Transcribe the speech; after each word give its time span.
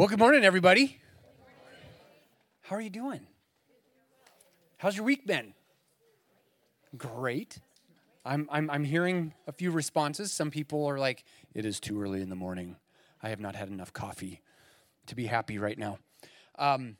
Well, 0.00 0.08
good 0.08 0.18
morning, 0.18 0.46
everybody. 0.46 0.98
How 2.62 2.76
are 2.76 2.80
you 2.80 2.88
doing? 2.88 3.20
How's 4.78 4.96
your 4.96 5.04
week 5.04 5.26
been? 5.26 5.52
Great. 6.96 7.58
I'm, 8.24 8.48
I'm, 8.50 8.70
I'm 8.70 8.84
hearing 8.84 9.34
a 9.46 9.52
few 9.52 9.70
responses. 9.70 10.32
Some 10.32 10.50
people 10.50 10.86
are 10.86 10.98
like, 10.98 11.24
it 11.52 11.66
is 11.66 11.80
too 11.80 12.00
early 12.00 12.22
in 12.22 12.30
the 12.30 12.34
morning. 12.34 12.76
I 13.22 13.28
have 13.28 13.40
not 13.40 13.54
had 13.54 13.68
enough 13.68 13.92
coffee 13.92 14.40
to 15.04 15.14
be 15.14 15.26
happy 15.26 15.58
right 15.58 15.76
now. 15.76 15.98
Um, 16.58 16.96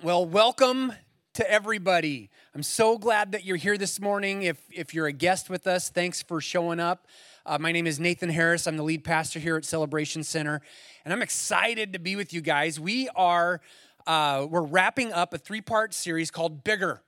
well, 0.00 0.24
welcome 0.24 0.92
to 1.38 1.48
everybody. 1.48 2.30
I'm 2.52 2.64
so 2.64 2.98
glad 2.98 3.30
that 3.30 3.44
you're 3.44 3.56
here 3.56 3.78
this 3.78 4.00
morning. 4.00 4.42
If, 4.42 4.60
if 4.72 4.92
you're 4.92 5.06
a 5.06 5.12
guest 5.12 5.48
with 5.48 5.68
us, 5.68 5.88
thanks 5.88 6.20
for 6.20 6.40
showing 6.40 6.80
up. 6.80 7.06
Uh, 7.46 7.58
my 7.60 7.70
name 7.70 7.86
is 7.86 8.00
Nathan 8.00 8.28
Harris. 8.28 8.66
I'm 8.66 8.76
the 8.76 8.82
lead 8.82 9.04
pastor 9.04 9.38
here 9.38 9.56
at 9.56 9.64
Celebration 9.64 10.24
Center, 10.24 10.60
and 11.04 11.14
I'm 11.14 11.22
excited 11.22 11.92
to 11.92 12.00
be 12.00 12.16
with 12.16 12.32
you 12.32 12.40
guys. 12.40 12.80
We 12.80 13.08
are 13.14 13.60
uh, 14.04 14.48
we're 14.50 14.62
wrapping 14.62 15.12
up 15.12 15.32
a 15.32 15.38
three-part 15.38 15.94
series 15.94 16.32
called 16.32 16.64
Bigger. 16.64 17.02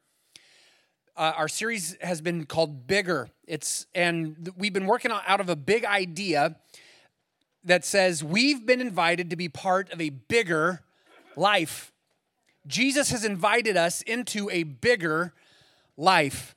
Uh, 1.17 1.33
our 1.37 1.49
series 1.49 1.97
has 2.01 2.21
been 2.21 2.47
called 2.47 2.87
Bigger. 2.87 3.31
It's 3.49 3.87
and 3.97 4.49
we've 4.57 4.73
been 4.73 4.87
working 4.87 5.11
out 5.11 5.41
of 5.41 5.49
a 5.49 5.57
big 5.57 5.85
idea 5.85 6.55
that 7.65 7.85
says 7.85 8.23
we've 8.23 8.65
been 8.65 8.81
invited 8.81 9.31
to 9.31 9.37
be 9.37 9.49
part 9.49 9.93
of 9.93 10.01
a 10.01 10.11
bigger 10.11 10.83
life. 11.35 11.91
Jesus 12.67 13.11
has 13.11 13.25
invited 13.25 13.77
us 13.77 14.03
into 14.03 14.51
a 14.51 14.65
bigger 14.65 15.33
life. 15.97 16.55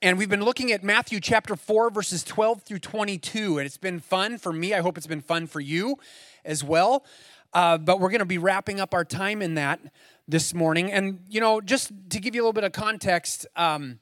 And 0.00 0.16
we've 0.16 0.28
been 0.28 0.44
looking 0.44 0.70
at 0.70 0.84
Matthew 0.84 1.18
chapter 1.18 1.56
4, 1.56 1.90
verses 1.90 2.22
12 2.22 2.62
through 2.62 2.78
22. 2.78 3.58
And 3.58 3.66
it's 3.66 3.78
been 3.78 4.00
fun 4.00 4.38
for 4.38 4.52
me. 4.52 4.74
I 4.74 4.80
hope 4.80 4.96
it's 4.96 5.06
been 5.06 5.20
fun 5.20 5.46
for 5.46 5.60
you 5.60 5.96
as 6.44 6.62
well. 6.62 7.04
Uh, 7.52 7.78
but 7.78 7.98
we're 7.98 8.10
going 8.10 8.20
to 8.20 8.26
be 8.26 8.38
wrapping 8.38 8.78
up 8.78 8.94
our 8.94 9.04
time 9.04 9.42
in 9.42 9.54
that 9.54 9.80
this 10.28 10.54
morning. 10.54 10.92
And, 10.92 11.20
you 11.28 11.40
know, 11.40 11.60
just 11.60 11.90
to 12.10 12.20
give 12.20 12.34
you 12.34 12.42
a 12.42 12.44
little 12.44 12.52
bit 12.52 12.64
of 12.64 12.72
context, 12.72 13.46
um, 13.56 13.98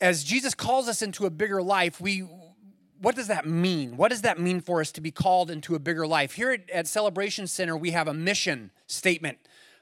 as 0.00 0.24
Jesus 0.24 0.54
calls 0.54 0.88
us 0.88 1.02
into 1.02 1.26
a 1.26 1.30
bigger 1.30 1.62
life, 1.62 2.00
we 2.00 2.26
what 3.00 3.16
does 3.16 3.28
that 3.28 3.46
mean? 3.46 3.96
What 3.96 4.10
does 4.10 4.22
that 4.22 4.38
mean 4.38 4.60
for 4.60 4.80
us 4.80 4.92
to 4.92 5.00
be 5.00 5.10
called 5.10 5.50
into 5.50 5.74
a 5.74 5.78
bigger 5.78 6.06
life? 6.06 6.34
Here 6.34 6.50
at, 6.50 6.68
at 6.68 6.86
Celebration 6.86 7.46
Center, 7.46 7.74
we 7.74 7.92
have 7.92 8.08
a 8.08 8.12
mission 8.12 8.70
statement. 8.86 9.38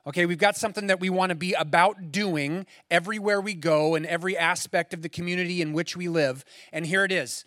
Okay, 0.07 0.25
we've 0.27 0.39
got 0.39 0.57
something 0.57 0.87
that 0.87 1.01
we 1.01 1.11
want 1.11 1.31
to 1.31 1.37
be 1.37 1.53
about 1.53 2.11
doing 2.11 2.67
everywhere 2.91 3.41
we 3.41 3.55
go 3.55 3.95
in 3.95 4.07
every 4.07 4.37
aspect 4.39 4.95
of 4.95 5.03
the 5.03 5.09
community 5.09 5.61
in 5.61 5.73
which 5.73 5.97
we 5.97 6.09
live. 6.09 6.45
And 6.73 6.87
here 6.87 7.05
it 7.05 7.13
is 7.13 7.45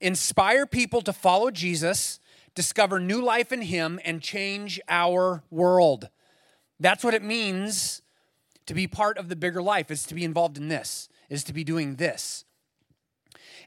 inspire 0.00 0.66
people 0.66 1.00
to 1.00 1.12
follow 1.12 1.50
Jesus, 1.50 2.20
discover 2.54 3.00
new 3.00 3.22
life 3.22 3.52
in 3.52 3.62
Him, 3.62 4.00
and 4.04 4.20
change 4.20 4.80
our 4.88 5.42
world. 5.50 6.08
That's 6.78 7.04
what 7.04 7.14
it 7.14 7.22
means 7.22 8.02
to 8.66 8.74
be 8.74 8.86
part 8.86 9.16
of 9.18 9.28
the 9.28 9.36
bigger 9.36 9.62
life, 9.62 9.90
is 9.90 10.04
to 10.04 10.14
be 10.14 10.24
involved 10.24 10.58
in 10.58 10.68
this, 10.68 11.08
is 11.28 11.44
to 11.44 11.52
be 11.52 11.64
doing 11.64 11.96
this. 11.96 12.44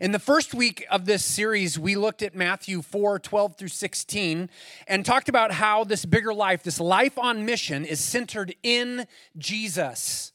In 0.01 0.11
the 0.11 0.19
first 0.19 0.53
week 0.53 0.85
of 0.91 1.05
this 1.05 1.23
series, 1.23 1.79
we 1.79 1.95
looked 1.95 2.21
at 2.21 2.35
Matthew 2.35 2.81
4 2.81 3.17
12 3.17 3.55
through 3.55 3.67
16 3.69 4.49
and 4.87 5.05
talked 5.05 5.29
about 5.29 5.53
how 5.53 5.85
this 5.85 6.05
bigger 6.05 6.33
life, 6.33 6.63
this 6.63 6.81
life 6.81 7.17
on 7.17 7.45
mission, 7.45 7.85
is 7.85 8.01
centered 8.01 8.53
in 8.61 9.07
Jesus, 9.37 10.33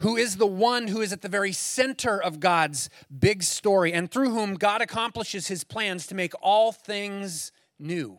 who 0.00 0.16
is 0.16 0.38
the 0.38 0.46
one 0.46 0.88
who 0.88 1.02
is 1.02 1.12
at 1.12 1.22
the 1.22 1.28
very 1.28 1.52
center 1.52 2.20
of 2.20 2.40
God's 2.40 2.90
big 3.16 3.44
story 3.44 3.92
and 3.92 4.10
through 4.10 4.30
whom 4.30 4.54
God 4.54 4.82
accomplishes 4.82 5.46
his 5.46 5.62
plans 5.62 6.08
to 6.08 6.16
make 6.16 6.32
all 6.42 6.72
things 6.72 7.52
new, 7.78 8.18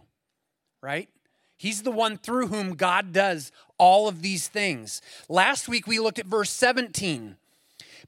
right? 0.81 1.09
He's 1.57 1.81
the 1.81 1.91
one 1.91 2.17
through 2.17 2.47
whom 2.47 2.75
God 2.75 3.11
does 3.11 3.51
all 3.77 4.07
of 4.07 4.21
these 4.21 4.47
things. 4.47 5.01
Last 5.27 5.67
week, 5.67 5.85
we 5.85 5.99
looked 5.99 6.19
at 6.19 6.27
verse 6.27 6.49
17 6.49 7.35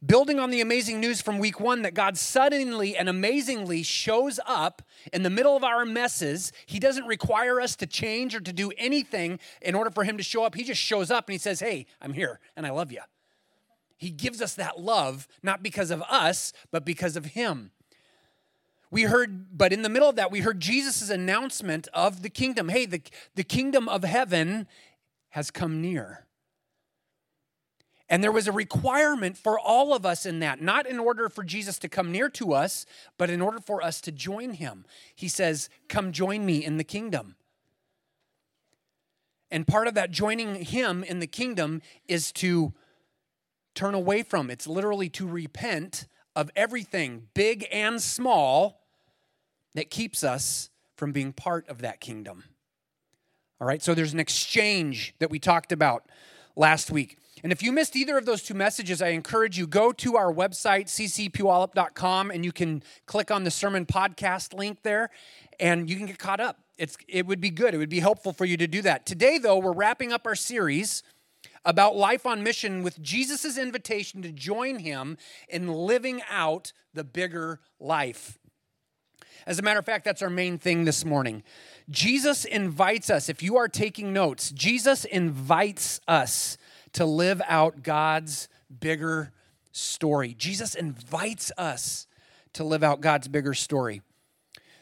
building 0.05 0.39
on 0.39 0.49
the 0.49 0.61
amazing 0.61 0.99
news 0.99 1.21
from 1.21 1.39
week 1.39 1.59
one 1.59 1.81
that 1.81 1.93
God 1.93 2.17
suddenly 2.17 2.95
and 2.95 3.09
amazingly 3.09 3.83
shows 3.83 4.39
up 4.45 4.81
in 5.11 5.23
the 5.23 5.29
middle 5.29 5.55
of 5.55 5.63
our 5.63 5.85
messes. 5.85 6.51
He 6.65 6.79
doesn't 6.79 7.05
require 7.05 7.59
us 7.61 7.75
to 7.77 7.87
change 7.87 8.35
or 8.35 8.39
to 8.39 8.53
do 8.53 8.71
anything 8.77 9.39
in 9.61 9.75
order 9.75 9.89
for 9.89 10.03
Him 10.03 10.17
to 10.17 10.23
show 10.23 10.43
up. 10.43 10.55
He 10.55 10.63
just 10.63 10.81
shows 10.81 11.11
up 11.11 11.27
and 11.27 11.33
He 11.33 11.39
says, 11.39 11.59
Hey, 11.59 11.85
I'm 12.01 12.13
here 12.13 12.39
and 12.55 12.65
I 12.65 12.71
love 12.71 12.91
you. 12.91 13.01
He 13.97 14.11
gives 14.11 14.41
us 14.41 14.53
that 14.55 14.79
love, 14.79 15.27
not 15.41 15.63
because 15.63 15.89
of 15.89 16.03
us, 16.03 16.53
but 16.71 16.85
because 16.85 17.15
of 17.15 17.25
Him. 17.25 17.71
We 18.89 19.03
heard, 19.03 19.57
but 19.57 19.73
in 19.73 19.81
the 19.81 19.89
middle 19.89 20.07
of 20.07 20.15
that, 20.15 20.31
we 20.31 20.41
heard 20.41 20.59
Jesus' 20.59 21.09
announcement 21.09 21.87
of 21.93 22.21
the 22.21 22.29
kingdom. 22.29 22.69
Hey, 22.69 22.85
the, 22.85 23.01
the 23.35 23.43
kingdom 23.43 23.89
of 23.89 24.03
heaven 24.03 24.67
has 25.29 25.51
come 25.51 25.81
near. 25.81 26.26
And 28.09 28.23
there 28.23 28.31
was 28.31 28.47
a 28.47 28.53
requirement 28.53 29.37
for 29.37 29.59
all 29.59 29.93
of 29.93 30.05
us 30.05 30.25
in 30.25 30.39
that, 30.39 30.61
not 30.61 30.87
in 30.87 30.97
order 30.97 31.27
for 31.27 31.43
Jesus 31.43 31.77
to 31.79 31.89
come 31.89 32.11
near 32.11 32.29
to 32.29 32.53
us, 32.53 32.85
but 33.17 33.29
in 33.29 33.41
order 33.41 33.59
for 33.59 33.83
us 33.83 33.99
to 34.01 34.11
join 34.11 34.53
him. 34.53 34.85
He 35.13 35.27
says, 35.27 35.69
Come 35.89 36.13
join 36.13 36.45
me 36.45 36.63
in 36.63 36.77
the 36.77 36.85
kingdom. 36.85 37.35
And 39.51 39.67
part 39.67 39.87
of 39.87 39.93
that 39.95 40.11
joining 40.11 40.55
him 40.55 41.03
in 41.03 41.19
the 41.19 41.27
kingdom 41.27 41.81
is 42.07 42.31
to 42.33 42.73
turn 43.75 43.93
away 43.93 44.23
from. 44.23 44.49
It's 44.49 44.67
literally 44.67 45.09
to 45.09 45.27
repent 45.27 46.07
of 46.35 46.49
everything, 46.55 47.27
big 47.33 47.67
and 47.71 48.01
small, 48.01 48.83
that 49.73 49.89
keeps 49.89 50.23
us 50.23 50.69
from 50.95 51.11
being 51.11 51.31
part 51.31 51.67
of 51.69 51.79
that 51.79 51.99
kingdom. 51.99 52.43
All 53.59 53.67
right, 53.67 53.81
so 53.81 53.93
there's 53.93 54.13
an 54.13 54.19
exchange 54.19 55.13
that 55.19 55.29
we 55.29 55.39
talked 55.39 55.71
about 55.71 56.05
last 56.55 56.91
week. 56.91 57.17
And 57.43 57.51
if 57.51 57.61
you 57.61 57.71
missed 57.71 57.95
either 57.95 58.17
of 58.17 58.25
those 58.25 58.41
two 58.41 58.53
messages, 58.53 59.01
I 59.01 59.09
encourage 59.09 59.57
you 59.57 59.67
go 59.67 59.91
to 59.91 60.17
our 60.17 60.33
website 60.33 60.85
ccpuyallup.com 60.85 62.31
and 62.31 62.43
you 62.43 62.51
can 62.51 62.83
click 63.05 63.29
on 63.29 63.43
the 63.43 63.51
sermon 63.51 63.85
podcast 63.85 64.53
link 64.53 64.81
there 64.83 65.09
and 65.59 65.89
you 65.89 65.97
can 65.97 66.07
get 66.07 66.17
caught 66.17 66.39
up. 66.39 66.59
It's 66.77 66.97
it 67.07 67.25
would 67.25 67.41
be 67.41 67.49
good. 67.49 67.73
It 67.73 67.77
would 67.77 67.89
be 67.89 67.99
helpful 67.99 68.33
for 68.33 68.45
you 68.45 68.57
to 68.57 68.67
do 68.67 68.81
that. 68.83 69.05
Today 69.05 69.37
though, 69.37 69.57
we're 69.59 69.73
wrapping 69.73 70.11
up 70.11 70.25
our 70.25 70.35
series 70.35 71.03
about 71.63 71.95
life 71.95 72.25
on 72.25 72.43
mission 72.43 72.81
with 72.81 73.01
Jesus' 73.01 73.57
invitation 73.57 74.21
to 74.21 74.31
join 74.31 74.79
him 74.79 75.17
in 75.49 75.67
living 75.67 76.21
out 76.29 76.71
the 76.93 77.03
bigger 77.03 77.59
life. 77.79 78.39
As 79.45 79.59
a 79.59 79.61
matter 79.61 79.79
of 79.79 79.85
fact, 79.85 80.03
that's 80.03 80.21
our 80.21 80.29
main 80.29 80.57
thing 80.57 80.85
this 80.85 81.05
morning. 81.05 81.43
Jesus 81.89 82.43
invites 82.43 83.09
us, 83.09 83.29
if 83.29 83.41
you 83.41 83.55
are 83.57 83.69
taking 83.69 84.11
notes, 84.11 84.51
Jesus 84.51 85.05
invites 85.05 86.01
us 86.07 86.57
to 86.97 87.05
live 87.05 87.43
out 87.47 87.83
God's 87.83 88.49
bigger 88.79 89.31
story. 89.71 90.33
Jesus 90.33 90.73
invites 90.73 91.51
us 91.55 92.07
to 92.53 92.63
live 92.63 92.81
out 92.81 93.01
God's 93.01 93.27
bigger 93.27 93.53
story. 93.53 94.01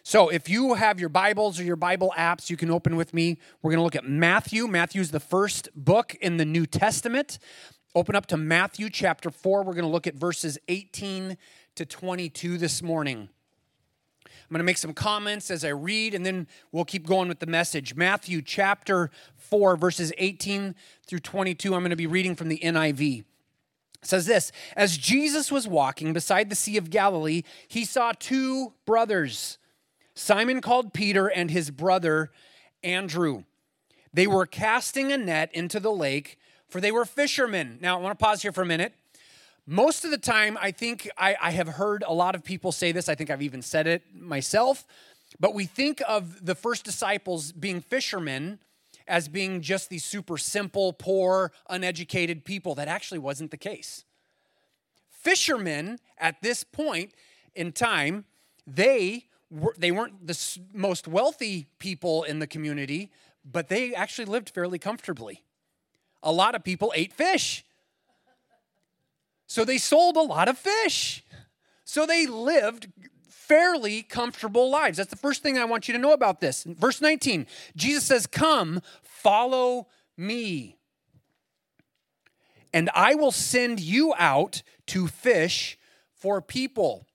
So, 0.01 0.29
if 0.29 0.47
you 0.47 0.75
have 0.75 0.97
your 0.97 1.09
Bibles 1.09 1.59
or 1.59 1.63
your 1.63 1.75
Bible 1.75 2.13
apps, 2.17 2.49
you 2.49 2.55
can 2.55 2.71
open 2.71 2.95
with 2.95 3.13
me. 3.13 3.37
We're 3.61 3.71
going 3.71 3.79
to 3.79 3.83
look 3.83 3.97
at 3.97 4.07
Matthew. 4.07 4.65
Matthew 4.65 5.01
is 5.01 5.11
the 5.11 5.19
first 5.19 5.67
book 5.75 6.15
in 6.21 6.37
the 6.37 6.45
New 6.45 6.65
Testament. 6.65 7.37
Open 7.93 8.15
up 8.15 8.27
to 8.27 8.37
Matthew 8.37 8.89
chapter 8.89 9.29
4. 9.29 9.63
We're 9.63 9.73
going 9.73 9.83
to 9.83 9.91
look 9.91 10.07
at 10.07 10.15
verses 10.15 10.57
18 10.69 11.35
to 11.75 11.85
22 11.85 12.57
this 12.57 12.81
morning. 12.81 13.27
I'm 14.45 14.53
going 14.53 14.59
to 14.59 14.65
make 14.65 14.77
some 14.77 14.93
comments 14.93 15.49
as 15.49 15.65
I 15.65 15.69
read, 15.69 16.13
and 16.13 16.23
then 16.23 16.47
we'll 16.71 16.85
keep 16.85 17.07
going 17.07 17.27
with 17.27 17.39
the 17.39 17.47
message. 17.47 17.95
Matthew 17.95 18.43
chapter 18.43 19.09
4, 19.37 19.75
verses 19.75 20.13
18 20.19 20.75
through 21.07 21.19
22. 21.19 21.73
I'm 21.73 21.81
going 21.81 21.89
to 21.89 21.95
be 21.95 22.05
reading 22.05 22.35
from 22.35 22.49
the 22.49 22.59
NIV. 22.59 23.19
It 23.21 23.25
says 24.03 24.27
this 24.27 24.51
As 24.75 24.99
Jesus 24.99 25.51
was 25.51 25.67
walking 25.67 26.13
beside 26.13 26.51
the 26.51 26.55
Sea 26.55 26.77
of 26.77 26.91
Galilee, 26.91 27.41
he 27.67 27.85
saw 27.85 28.11
two 28.11 28.73
brothers, 28.85 29.57
Simon 30.13 30.61
called 30.61 30.93
Peter 30.93 31.27
and 31.27 31.49
his 31.49 31.71
brother 31.71 32.31
Andrew. 32.83 33.45
They 34.13 34.27
were 34.27 34.45
casting 34.45 35.11
a 35.11 35.17
net 35.17 35.49
into 35.53 35.79
the 35.79 35.91
lake, 35.91 36.37
for 36.69 36.79
they 36.79 36.91
were 36.91 37.03
fishermen. 37.03 37.79
Now, 37.81 37.97
I 37.97 38.01
want 38.01 38.17
to 38.17 38.23
pause 38.23 38.43
here 38.43 38.51
for 38.51 38.61
a 38.61 38.65
minute. 38.65 38.93
Most 39.67 40.05
of 40.05 40.11
the 40.11 40.17
time, 40.19 40.57
I 40.61 40.69
think 40.69 41.09
I, 41.17 41.35
I, 41.41 41.51
have 41.51 41.67
heard 41.67 42.03
a 42.05 42.13
lot 42.13 42.35
of 42.35 42.43
people 42.43 42.71
say 42.71 42.91
this. 42.91 43.09
I 43.09 43.15
think 43.15 43.31
I've 43.31 43.41
even 43.41 43.63
said 43.63 43.87
it 43.87 44.03
myself. 44.13 44.85
But 45.39 45.55
we 45.55 45.65
think 45.65 46.03
of 46.07 46.45
the 46.45 46.53
first 46.53 46.85
disciples 46.85 47.51
being 47.51 47.81
fishermen 47.81 48.59
as 49.07 49.27
being 49.27 49.61
just 49.61 49.89
these 49.89 50.05
super 50.05 50.37
simple, 50.37 50.93
poor, 50.93 51.51
uneducated 51.67 52.45
people. 52.45 52.75
That 52.75 52.87
actually 52.87 53.17
wasn't 53.17 53.49
the 53.49 53.57
case. 53.57 54.05
Fishermen 55.09 55.97
at 56.19 56.41
this 56.43 56.63
point 56.63 57.13
in 57.55 57.71
time, 57.71 58.25
they 58.67 59.25
were, 59.49 59.73
they 59.77 59.91
weren't 59.91 60.27
the 60.27 60.59
most 60.73 61.07
wealthy 61.07 61.65
people 61.79 62.23
in 62.23 62.37
the 62.37 62.47
community, 62.47 63.11
but 63.43 63.69
they 63.69 63.95
actually 63.95 64.25
lived 64.25 64.51
fairly 64.51 64.77
comfortably. 64.77 65.41
A 66.21 66.31
lot 66.31 66.53
of 66.53 66.63
people 66.63 66.93
ate 66.95 67.13
fish. 67.13 67.64
So 69.47 69.65
they 69.65 69.77
sold 69.77 70.17
a 70.17 70.21
lot 70.21 70.47
of 70.47 70.57
fish. 70.57 71.23
So 71.83 72.05
they 72.05 72.25
lived 72.25 72.87
fairly 73.29 74.01
comfortable 74.01 74.69
lives. 74.69 74.97
That's 74.97 75.09
the 75.09 75.15
first 75.15 75.43
thing 75.43 75.57
I 75.57 75.65
want 75.65 75.87
you 75.87 75.93
to 75.93 75.99
know 75.99 76.13
about 76.13 76.41
this. 76.41 76.63
Verse 76.63 77.01
19, 77.01 77.45
Jesus 77.75 78.03
says, 78.05 78.25
Come, 78.25 78.81
follow 79.03 79.87
me, 80.17 80.77
and 82.73 82.89
I 82.93 83.15
will 83.15 83.31
send 83.31 83.79
you 83.79 84.13
out 84.17 84.63
to 84.87 85.07
fish 85.07 85.77
for 86.13 86.41
people. 86.41 87.05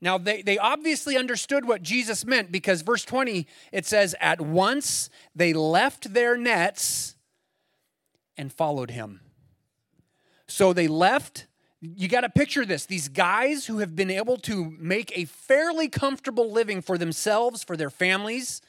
Now, 0.00 0.18
they, 0.18 0.42
they 0.42 0.58
obviously 0.58 1.16
understood 1.16 1.64
what 1.66 1.82
Jesus 1.82 2.24
meant 2.24 2.50
because 2.50 2.82
verse 2.82 3.04
20, 3.04 3.46
it 3.72 3.86
says, 3.86 4.14
At 4.20 4.40
once 4.40 5.10
they 5.34 5.52
left 5.52 6.14
their 6.14 6.36
nets 6.36 7.14
and 8.36 8.52
followed 8.52 8.90
him. 8.90 9.20
So 10.46 10.72
they 10.72 10.88
left. 10.88 11.46
You 11.84 12.06
got 12.06 12.20
to 12.20 12.30
picture 12.30 12.64
this. 12.64 12.86
These 12.86 13.08
guys 13.08 13.66
who 13.66 13.78
have 13.78 13.96
been 13.96 14.10
able 14.10 14.36
to 14.38 14.72
make 14.78 15.16
a 15.18 15.24
fairly 15.24 15.88
comfortable 15.88 16.52
living 16.52 16.80
for 16.80 16.96
themselves, 16.96 17.64
for 17.64 17.76
their 17.76 17.90
families, 17.90 18.62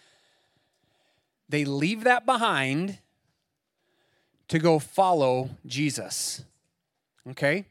they 1.47 1.63
leave 1.63 2.05
that 2.05 2.25
behind 2.25 2.97
to 4.47 4.57
go 4.57 4.79
follow 4.79 5.51
Jesus. 5.67 6.43
Okay? 7.29 7.65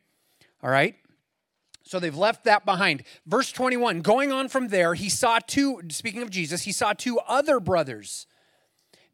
All 0.62 0.70
right? 0.70 0.94
So 1.82 1.98
they've 1.98 2.16
left 2.16 2.44
that 2.44 2.64
behind. 2.64 3.02
Verse 3.26 3.50
21 3.50 4.00
going 4.00 4.30
on 4.30 4.48
from 4.48 4.68
there, 4.68 4.94
he 4.94 5.08
saw 5.08 5.40
two, 5.44 5.82
speaking 5.88 6.22
of 6.22 6.30
Jesus, 6.30 6.62
he 6.62 6.72
saw 6.72 6.92
two 6.92 7.18
other 7.26 7.58
brothers 7.58 8.26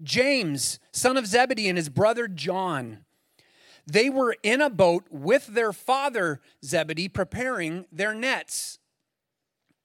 James, 0.03 0.79
son 0.93 1.17
of 1.17 1.27
Zebedee, 1.27 1.69
and 1.69 1.77
his 1.77 1.89
brother 1.89 2.29
John. 2.29 2.99
They 3.91 4.11
were 4.11 4.37
in 4.43 4.61
a 4.61 4.69
boat 4.69 5.07
with 5.11 5.47
their 5.47 5.73
father 5.73 6.43
Zebedee 6.63 7.09
preparing 7.09 7.87
their 7.91 8.13
nets. 8.13 8.79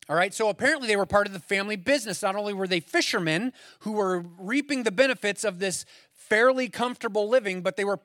All 0.09 0.17
right, 0.17 0.33
so 0.33 0.49
apparently 0.49 0.89
they 0.89 0.97
were 0.97 1.05
part 1.05 1.25
of 1.25 1.31
the 1.31 1.39
family 1.39 1.77
business. 1.77 2.21
Not 2.21 2.35
only 2.35 2.53
were 2.53 2.67
they 2.67 2.81
fishermen 2.81 3.53
who 3.79 3.93
were 3.93 4.25
reaping 4.37 4.83
the 4.83 4.91
benefits 4.91 5.45
of 5.45 5.59
this 5.59 5.85
fairly 6.11 6.67
comfortable 6.67 7.29
living, 7.29 7.61
but 7.61 7.77
they 7.77 7.85
were, 7.85 8.01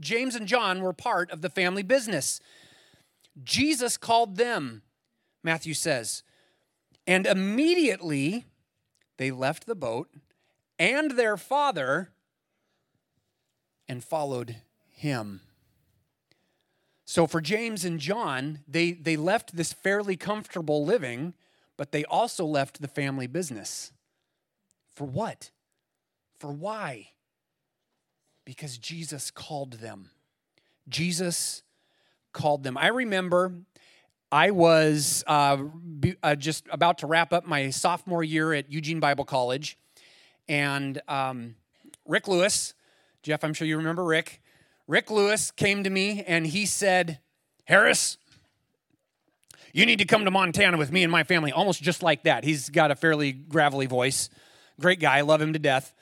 James 0.00 0.34
and 0.34 0.48
John 0.48 0.82
were 0.82 0.92
part 0.92 1.30
of 1.30 1.42
the 1.42 1.48
family 1.48 1.84
business. 1.84 2.40
Jesus 3.44 3.96
called 3.96 4.36
them, 4.36 4.82
Matthew 5.44 5.74
says. 5.74 6.24
And 7.06 7.24
immediately 7.24 8.46
they 9.16 9.30
left 9.30 9.66
the 9.66 9.76
boat 9.76 10.10
and 10.76 11.12
their 11.12 11.36
father 11.36 12.10
and 13.88 14.02
followed 14.02 14.56
him. 15.00 15.40
So 17.06 17.26
for 17.26 17.40
James 17.40 17.84
and 17.84 17.98
John, 17.98 18.60
they, 18.68 18.92
they 18.92 19.16
left 19.16 19.56
this 19.56 19.72
fairly 19.72 20.16
comfortable 20.16 20.84
living, 20.84 21.34
but 21.76 21.90
they 21.90 22.04
also 22.04 22.44
left 22.44 22.80
the 22.80 22.86
family 22.86 23.26
business. 23.26 23.92
For 24.94 25.06
what? 25.06 25.50
For 26.38 26.52
why? 26.52 27.08
Because 28.44 28.76
Jesus 28.76 29.30
called 29.30 29.74
them. 29.74 30.10
Jesus 30.88 31.62
called 32.32 32.62
them. 32.62 32.76
I 32.76 32.88
remember 32.88 33.54
I 34.30 34.50
was 34.50 35.24
uh, 35.26 35.56
uh, 36.22 36.34
just 36.34 36.66
about 36.70 36.98
to 36.98 37.06
wrap 37.06 37.32
up 37.32 37.46
my 37.46 37.70
sophomore 37.70 38.22
year 38.22 38.52
at 38.52 38.70
Eugene 38.70 39.00
Bible 39.00 39.24
College, 39.24 39.78
and 40.48 41.00
um, 41.08 41.56
Rick 42.06 42.28
Lewis, 42.28 42.74
Jeff, 43.22 43.42
I'm 43.42 43.54
sure 43.54 43.66
you 43.66 43.78
remember 43.78 44.04
Rick. 44.04 44.40
Rick 44.90 45.08
Lewis 45.08 45.52
came 45.52 45.84
to 45.84 45.88
me 45.88 46.24
and 46.26 46.44
he 46.44 46.66
said, 46.66 47.20
Harris, 47.62 48.18
you 49.72 49.86
need 49.86 50.00
to 50.00 50.04
come 50.04 50.24
to 50.24 50.32
Montana 50.32 50.76
with 50.76 50.90
me 50.90 51.04
and 51.04 51.12
my 51.12 51.22
family, 51.22 51.52
almost 51.52 51.80
just 51.80 52.02
like 52.02 52.24
that. 52.24 52.42
He's 52.42 52.68
got 52.70 52.90
a 52.90 52.96
fairly 52.96 53.30
gravelly 53.30 53.86
voice. 53.86 54.30
Great 54.80 54.98
guy, 54.98 55.20
love 55.20 55.40
him 55.40 55.52
to 55.52 55.60
death. 55.60 55.94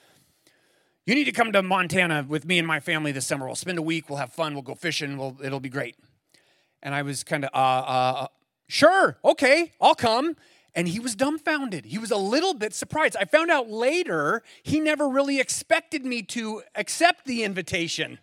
You 1.05 1.15
need 1.15 1.25
to 1.25 1.33
come 1.33 1.53
to 1.53 1.63
Montana 1.63 2.25
with 2.27 2.47
me 2.47 2.59
and 2.59 2.67
my 2.67 2.81
family 2.81 3.13
this 3.13 3.27
summer. 3.27 3.45
We'll 3.45 3.57
spend 3.57 3.77
a 3.77 3.83
week, 3.83 4.09
we'll 4.09 4.21
have 4.21 4.33
fun, 4.33 4.55
we'll 4.55 4.63
go 4.63 4.75
fishing, 4.75 5.19
we'll, 5.19 5.37
it'll 5.45 5.61
be 5.61 5.69
great. 5.69 5.95
And 6.83 6.95
I 6.95 7.03
was 7.03 7.23
kind 7.25 7.45
of, 7.45 7.51
uh, 7.53 7.57
uh, 7.57 8.27
sure, 8.69 9.19
okay, 9.23 9.73
I'll 9.83 9.97
come. 9.97 10.35
And 10.75 10.89
he 10.89 10.99
was 10.99 11.15
dumbfounded. 11.15 11.85
He 11.85 11.99
was 11.99 12.11
a 12.11 12.17
little 12.17 12.55
bit 12.55 12.73
surprised. 12.73 13.19
I 13.21 13.27
found 13.27 13.51
out 13.51 13.69
later 13.69 14.43
he 14.63 14.81
never 14.81 15.11
really 15.11 15.41
expected 15.41 16.07
me 16.07 16.23
to 16.23 16.63
accept 16.75 17.27
the 17.27 17.45
invitation. 17.45 18.19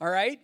All 0.00 0.10
right? 0.10 0.40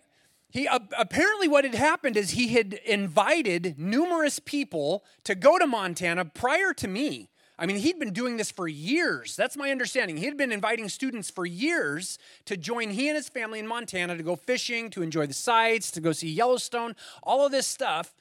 He 0.49 0.67
uh, 0.67 0.79
apparently 0.97 1.47
what 1.47 1.63
had 1.63 1.75
happened 1.75 2.17
is 2.17 2.31
he 2.31 2.49
had 2.49 2.73
invited 2.85 3.75
numerous 3.77 4.39
people 4.39 5.03
to 5.23 5.33
go 5.35 5.57
to 5.57 5.65
Montana 5.65 6.25
prior 6.25 6.73
to 6.73 6.87
me. 6.87 7.29
I 7.57 7.67
mean, 7.67 7.77
he'd 7.77 7.99
been 7.99 8.11
doing 8.11 8.37
this 8.37 8.49
for 8.49 8.67
years. 8.67 9.35
That's 9.35 9.55
my 9.55 9.69
understanding. 9.69 10.17
He 10.17 10.25
had 10.25 10.35
been 10.35 10.51
inviting 10.51 10.89
students 10.89 11.29
for 11.29 11.45
years 11.45 12.17
to 12.45 12.57
join 12.57 12.89
he 12.89 13.07
and 13.07 13.15
his 13.15 13.29
family 13.29 13.59
in 13.59 13.67
Montana 13.67 14.17
to 14.17 14.23
go 14.23 14.35
fishing, 14.35 14.89
to 14.89 15.03
enjoy 15.03 15.27
the 15.27 15.35
sights, 15.35 15.91
to 15.91 16.01
go 16.01 16.11
see 16.11 16.29
Yellowstone, 16.29 16.95
all 17.21 17.45
of 17.45 17.51
this 17.51 17.67
stuff. 17.67 18.15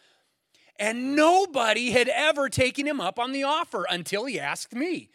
And 0.78 1.16
nobody 1.16 1.90
had 1.90 2.08
ever 2.08 2.50
taken 2.50 2.86
him 2.86 3.00
up 3.00 3.18
on 3.18 3.32
the 3.32 3.44
offer 3.44 3.86
until 3.88 4.26
he 4.26 4.38
asked 4.38 4.74
me. 4.74 5.08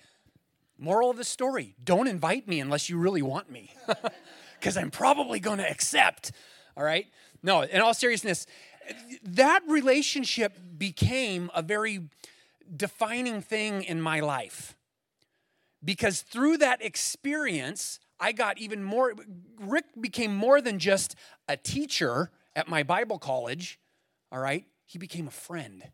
Moral 0.77 1.11
of 1.11 1.17
the 1.17 1.23
story 1.23 1.75
don't 1.83 2.07
invite 2.07 2.47
me 2.47 2.59
unless 2.59 2.89
you 2.89 2.97
really 2.97 3.21
want 3.21 3.49
me, 3.51 3.73
because 4.65 4.77
I'm 4.77 4.89
probably 4.89 5.39
going 5.39 5.59
to 5.59 5.69
accept. 5.69 6.31
All 6.75 6.83
right? 6.83 7.05
No, 7.43 7.61
in 7.61 7.81
all 7.81 7.93
seriousness, 7.93 8.47
that 9.21 9.61
relationship 9.67 10.57
became 10.75 11.51
a 11.53 11.61
very 11.61 12.09
defining 12.75 13.43
thing 13.43 13.83
in 13.83 14.01
my 14.01 14.21
life. 14.21 14.75
Because 15.83 16.23
through 16.23 16.57
that 16.57 16.83
experience, 16.83 17.99
I 18.19 18.31
got 18.31 18.57
even 18.57 18.83
more. 18.83 19.13
Rick 19.59 19.85
became 20.01 20.35
more 20.35 20.59
than 20.61 20.79
just 20.79 21.13
a 21.47 21.57
teacher 21.57 22.31
at 22.55 22.67
my 22.67 22.81
Bible 22.81 23.19
college, 23.19 23.79
all 24.31 24.39
right? 24.39 24.65
He 24.87 24.97
became 24.97 25.27
a 25.27 25.31
friend. 25.31 25.91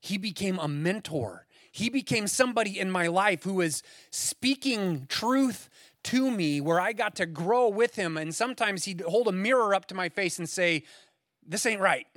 He 0.00 0.16
became 0.16 0.58
a 0.58 0.68
mentor. 0.68 1.46
He 1.70 1.90
became 1.90 2.26
somebody 2.26 2.78
in 2.78 2.90
my 2.90 3.08
life 3.08 3.42
who 3.42 3.54
was 3.54 3.82
speaking 4.10 5.04
truth 5.10 5.68
to 6.04 6.30
me 6.30 6.60
where 6.60 6.80
I 6.80 6.92
got 6.92 7.16
to 7.16 7.26
grow 7.26 7.68
with 7.68 7.96
him. 7.96 8.16
And 8.16 8.34
sometimes 8.34 8.84
he'd 8.84 9.00
hold 9.02 9.28
a 9.28 9.32
mirror 9.32 9.74
up 9.74 9.86
to 9.86 9.94
my 9.94 10.08
face 10.08 10.38
and 10.38 10.48
say, 10.48 10.84
This 11.46 11.66
ain't 11.66 11.80
right. 11.80 12.06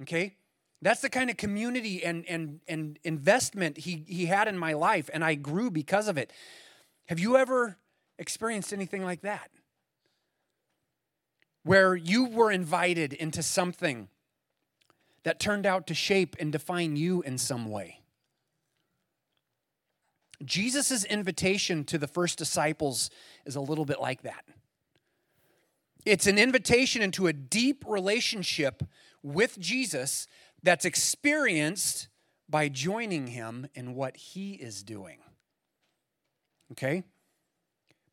Okay? 0.00 0.36
That's 0.80 1.00
the 1.00 1.10
kind 1.10 1.28
of 1.28 1.36
community 1.36 2.04
and, 2.04 2.24
and, 2.28 2.60
and 2.68 2.98
investment 3.02 3.78
he, 3.78 4.04
he 4.06 4.26
had 4.26 4.46
in 4.46 4.56
my 4.56 4.74
life, 4.74 5.10
and 5.12 5.24
I 5.24 5.34
grew 5.34 5.70
because 5.72 6.06
of 6.06 6.16
it. 6.16 6.32
Have 7.06 7.18
you 7.18 7.36
ever 7.36 7.78
experienced 8.18 8.72
anything 8.72 9.04
like 9.04 9.22
that? 9.22 9.50
Where 11.64 11.96
you 11.96 12.26
were 12.26 12.52
invited 12.52 13.12
into 13.12 13.42
something 13.42 14.08
that 15.24 15.40
turned 15.40 15.66
out 15.66 15.86
to 15.88 15.94
shape 15.94 16.36
and 16.38 16.52
define 16.52 16.96
you 16.96 17.22
in 17.22 17.38
some 17.38 17.68
way. 17.68 17.97
Jesus' 20.44 21.04
invitation 21.04 21.84
to 21.84 21.98
the 21.98 22.06
first 22.06 22.38
disciples 22.38 23.10
is 23.44 23.56
a 23.56 23.60
little 23.60 23.84
bit 23.84 24.00
like 24.00 24.22
that. 24.22 24.44
It's 26.04 26.26
an 26.26 26.38
invitation 26.38 27.02
into 27.02 27.26
a 27.26 27.32
deep 27.32 27.84
relationship 27.86 28.82
with 29.22 29.58
Jesus 29.58 30.26
that's 30.62 30.84
experienced 30.84 32.08
by 32.48 32.68
joining 32.68 33.28
him 33.28 33.66
in 33.74 33.94
what 33.94 34.16
he 34.16 34.54
is 34.54 34.82
doing. 34.82 35.18
Okay? 36.72 37.02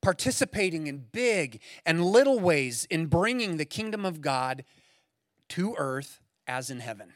Participating 0.01 0.87
in 0.87 1.05
big 1.11 1.61
and 1.85 2.03
little 2.03 2.39
ways 2.39 2.85
in 2.89 3.05
bringing 3.05 3.57
the 3.57 3.65
kingdom 3.65 4.05
of 4.05 4.21
God 4.21 4.63
to 5.49 5.75
earth 5.77 6.19
as 6.47 6.69
in 6.69 6.79
heaven. 6.79 7.13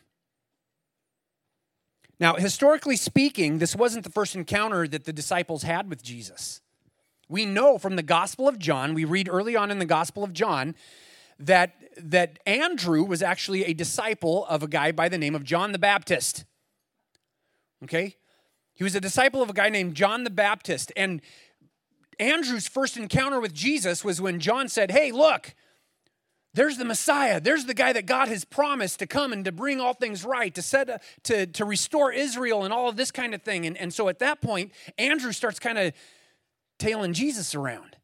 Now, 2.19 2.35
historically 2.35 2.97
speaking, 2.97 3.59
this 3.59 3.75
wasn't 3.75 4.03
the 4.03 4.11
first 4.11 4.35
encounter 4.35 4.87
that 4.87 5.05
the 5.05 5.13
disciples 5.13 5.63
had 5.63 5.89
with 5.89 6.03
Jesus. 6.03 6.61
We 7.29 7.45
know 7.45 7.77
from 7.77 7.95
the 7.95 8.03
Gospel 8.03 8.47
of 8.47 8.59
John, 8.59 8.93
we 8.93 9.05
read 9.05 9.29
early 9.29 9.55
on 9.55 9.71
in 9.71 9.79
the 9.79 9.85
Gospel 9.85 10.23
of 10.23 10.33
John, 10.33 10.75
that, 11.39 11.75
that 11.97 12.39
Andrew 12.45 13.03
was 13.03 13.21
actually 13.21 13.63
a 13.65 13.73
disciple 13.73 14.45
of 14.47 14.63
a 14.63 14.67
guy 14.67 14.91
by 14.91 15.07
the 15.07 15.17
name 15.17 15.35
of 15.35 15.43
John 15.43 15.71
the 15.71 15.79
Baptist. 15.79 16.43
Okay? 17.83 18.17
He 18.73 18.83
was 18.83 18.95
a 18.95 19.01
disciple 19.01 19.41
of 19.41 19.49
a 19.49 19.53
guy 19.53 19.69
named 19.69 19.95
John 19.95 20.23
the 20.23 20.29
Baptist. 20.29 20.91
And 20.97 21.21
Andrew's 22.19 22.67
first 22.67 22.97
encounter 22.97 23.39
with 23.39 23.53
Jesus 23.53 24.03
was 24.03 24.19
when 24.19 24.39
John 24.39 24.67
said, 24.67 24.91
Hey, 24.91 25.11
look, 25.11 25.53
there's 26.53 26.77
the 26.77 26.85
Messiah. 26.85 27.39
There's 27.39 27.65
the 27.65 27.73
guy 27.73 27.93
that 27.93 28.05
God 28.05 28.27
has 28.27 28.43
promised 28.43 28.99
to 28.99 29.07
come 29.07 29.33
and 29.33 29.45
to 29.45 29.51
bring 29.51 29.79
all 29.79 29.93
things 29.93 30.25
right, 30.25 30.53
to 30.55 30.61
set 30.61 31.01
to, 31.23 31.45
to 31.45 31.65
restore 31.65 32.11
Israel 32.11 32.63
and 32.63 32.73
all 32.73 32.89
of 32.89 32.95
this 32.95 33.11
kind 33.11 33.35
of 33.35 33.43
thing. 33.43 33.65
And, 33.65 33.77
and 33.77 33.93
so 33.93 34.09
at 34.09 34.19
that 34.19 34.41
point, 34.41 34.71
Andrew 34.97 35.31
starts 35.31 35.59
kind 35.59 35.77
of 35.77 35.93
tailing 36.79 37.13
Jesus 37.13 37.53
around 37.53 37.97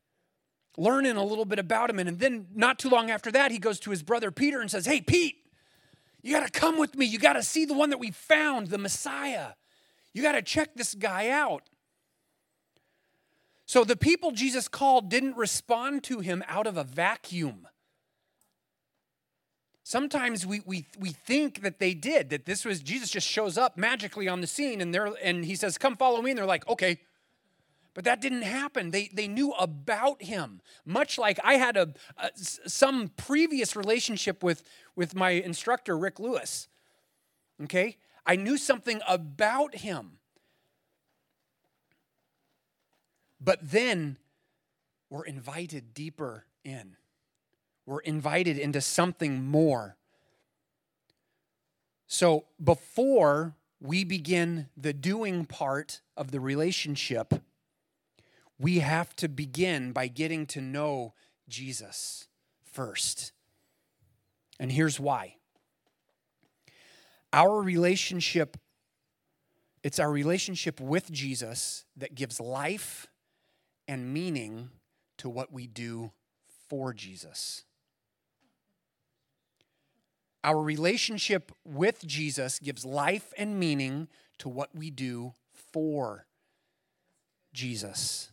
learning 0.78 1.16
a 1.16 1.24
little 1.24 1.46
bit 1.46 1.60
about 1.60 1.90
him. 1.90 2.00
And 2.00 2.20
then, 2.20 2.48
not 2.54 2.80
too 2.80 2.90
long 2.90 3.10
after 3.10 3.32
that, 3.32 3.52
he 3.52 3.58
goes 3.58 3.80
to 3.82 3.92
his 3.92 4.04
brother 4.04 4.32
Peter 4.32 4.62
and 4.62 4.70
says, 4.70 4.86
Hey, 4.86 5.02
Pete, 5.02 5.38
You 6.22 6.34
got 6.34 6.52
to 6.52 6.60
come 6.60 6.78
with 6.78 6.96
me. 6.96 7.06
You 7.06 7.20
got 7.20 7.34
to 7.34 7.44
see 7.44 7.66
the 7.66 7.74
one 7.74 7.90
that 7.92 8.00
we 8.00 8.12
found, 8.12 8.68
the 8.68 8.78
Messiah. 8.78 9.50
You 10.14 10.22
got 10.22 10.34
to 10.34 10.42
check 10.42 10.76
this 10.76 10.96
guy 10.96 11.30
out. 11.30 11.64
So 13.66 13.84
the 13.84 13.96
people 13.96 14.32
Jesus 14.32 14.68
called 14.68 15.10
didn't 15.10 15.38
respond 15.38 16.04
to 16.06 16.20
him 16.20 16.44
out 16.48 16.68
of 16.68 16.78
a 16.78 16.84
vacuum. 16.84 17.68
Sometimes 19.88 20.48
we, 20.48 20.62
we, 20.66 20.88
we 20.98 21.12
think 21.12 21.62
that 21.62 21.78
they 21.78 21.94
did, 21.94 22.32
that 22.32 22.48
this 22.48 22.66
was 22.66 22.82
Jesus 22.82 23.12
just 23.12 23.28
shows 23.28 23.56
up 23.56 23.78
magically 23.78 24.28
on 24.28 24.42
the 24.42 24.48
scene 24.48 24.82
and, 24.82 24.92
they're, 24.92 25.14
and 25.22 25.46
he 25.46 25.56
says, 25.56 25.78
Come 25.78 25.96
follow 25.96 26.24
me. 26.24 26.32
And 26.32 26.40
they're 26.40 26.46
like, 26.48 26.68
Okay. 26.68 27.00
But 27.94 28.04
that 28.06 28.20
didn't 28.20 28.42
happen. 28.42 28.90
They, 28.90 29.12
they 29.14 29.28
knew 29.28 29.52
about 29.52 30.24
him, 30.24 30.60
much 30.86 31.20
like 31.20 31.40
I 31.44 31.54
had 31.54 31.78
a, 31.78 31.94
a 32.18 32.32
some 32.36 33.12
previous 33.16 33.76
relationship 33.76 34.44
with, 34.44 34.64
with 34.96 35.14
my 35.14 35.30
instructor, 35.30 35.96
Rick 35.96 36.20
Lewis. 36.20 36.68
Okay? 37.64 37.98
I 38.26 38.38
knew 38.38 38.58
something 38.58 39.02
about 39.08 39.76
him. 39.76 40.18
But 43.40 43.60
then 43.62 44.18
we're 45.12 45.26
invited 45.26 45.94
deeper 45.94 46.46
in. 46.64 46.98
We're 47.86 48.00
invited 48.00 48.58
into 48.58 48.82
something 48.82 49.46
more. 49.46 49.98
So 52.08 52.46
before 52.64 53.56
we 53.80 54.04
begin 54.04 54.68
the 54.76 54.94
doing 54.94 55.46
part 55.46 56.02
of 56.18 56.32
the 56.32 56.40
relationship, 56.40 57.34
we 58.58 58.80
have 58.80 59.16
to 59.18 59.28
begin 59.28 59.92
by 59.92 60.08
getting 60.08 60.46
to 60.48 60.62
know 60.62 61.14
Jesus 61.48 62.28
first. 62.64 63.34
And 64.60 64.72
here's 64.72 65.00
why. 65.00 65.36
Our 67.34 67.62
relationship 67.62 68.58
it's 69.86 70.00
our 70.00 70.10
relationship 70.10 70.80
with 70.80 71.12
Jesus 71.12 71.86
that 71.96 72.16
gives 72.16 72.40
life 72.40 73.06
and 73.88 74.12
meaning 74.12 74.70
to 75.20 75.30
what 75.30 75.54
we 75.54 75.68
do 75.68 76.12
for 76.68 76.92
Jesus. 76.92 77.66
Our 80.46 80.62
relationship 80.62 81.52
with 81.66 82.06
Jesus 82.06 82.60
gives 82.60 82.86
life 82.86 83.34
and 83.36 83.60
meaning 83.60 84.08
to 84.38 84.48
what 84.48 84.76
we 84.76 84.92
do 84.92 85.34
for 85.52 86.28
Jesus. 87.52 88.32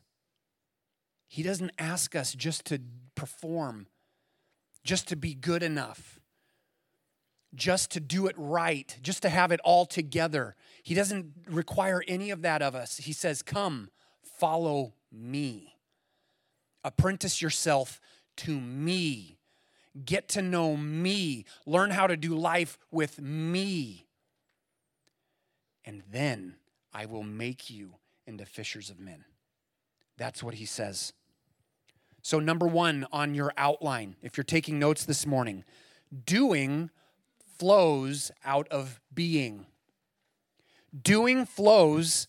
He 1.26 1.42
doesn't 1.42 1.70
ask 1.78 2.14
us 2.14 2.34
just 2.34 2.66
to 2.66 2.82
perform, 3.14 3.86
just 4.84 5.08
to 5.08 5.16
be 5.16 5.32
good 5.32 5.62
enough, 5.62 6.20
just 7.54 7.90
to 7.92 8.00
do 8.00 8.26
it 8.26 8.34
right, 8.36 8.94
just 9.00 9.22
to 9.22 9.30
have 9.30 9.50
it 9.50 9.60
all 9.64 9.86
together. 9.86 10.54
He 10.82 10.94
doesn't 10.94 11.32
require 11.48 12.02
any 12.06 12.28
of 12.28 12.42
that 12.42 12.60
of 12.60 12.74
us. 12.74 12.98
He 12.98 13.14
says, 13.14 13.40
Come, 13.40 13.88
follow 14.22 14.92
me. 15.10 15.78
Apprentice 16.84 17.40
yourself 17.40 18.02
to 18.36 18.60
me. 18.60 19.38
Get 20.04 20.28
to 20.30 20.42
know 20.42 20.76
me. 20.76 21.44
Learn 21.66 21.90
how 21.90 22.06
to 22.06 22.16
do 22.16 22.34
life 22.34 22.78
with 22.90 23.20
me. 23.20 24.06
And 25.84 26.02
then 26.10 26.56
I 26.92 27.06
will 27.06 27.22
make 27.22 27.68
you 27.70 27.94
into 28.26 28.46
fishers 28.46 28.90
of 28.90 28.98
men. 28.98 29.24
That's 30.16 30.42
what 30.42 30.54
he 30.54 30.64
says. 30.64 31.12
So, 32.22 32.38
number 32.38 32.66
one 32.66 33.06
on 33.12 33.34
your 33.34 33.52
outline, 33.56 34.16
if 34.22 34.36
you're 34.36 34.44
taking 34.44 34.78
notes 34.78 35.04
this 35.04 35.26
morning, 35.26 35.64
doing 36.24 36.90
flows 37.58 38.30
out 38.44 38.68
of 38.68 39.00
being. 39.12 39.66
Doing 41.02 41.46
flows 41.46 42.26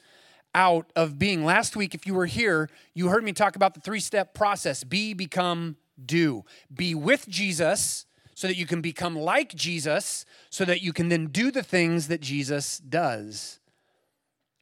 out 0.56 0.92
of 0.96 1.20
being. 1.20 1.46
Last 1.46 1.76
week, 1.76 1.94
if 1.94 2.08
you 2.08 2.14
were 2.14 2.26
here, 2.26 2.70
you 2.94 3.10
heard 3.10 3.24
me 3.24 3.34
talk 3.34 3.56
about 3.56 3.74
the 3.74 3.80
three 3.80 4.00
step 4.00 4.34
process 4.34 4.84
be, 4.84 5.14
become, 5.14 5.78
do. 6.04 6.46
Be 6.74 6.96
with 6.96 7.28
Jesus 7.28 8.06
so 8.36 8.48
that 8.48 8.58
you 8.58 8.66
can 8.66 8.82
become 8.82 9.16
like 9.16 9.54
Jesus, 9.54 10.26
so 10.50 10.66
that 10.66 10.82
you 10.82 10.92
can 10.92 11.10
then 11.10 11.28
do 11.28 11.52
the 11.52 11.64
things 11.64 12.08
that 12.08 12.22
Jesus 12.22 12.80
does. 12.80 13.60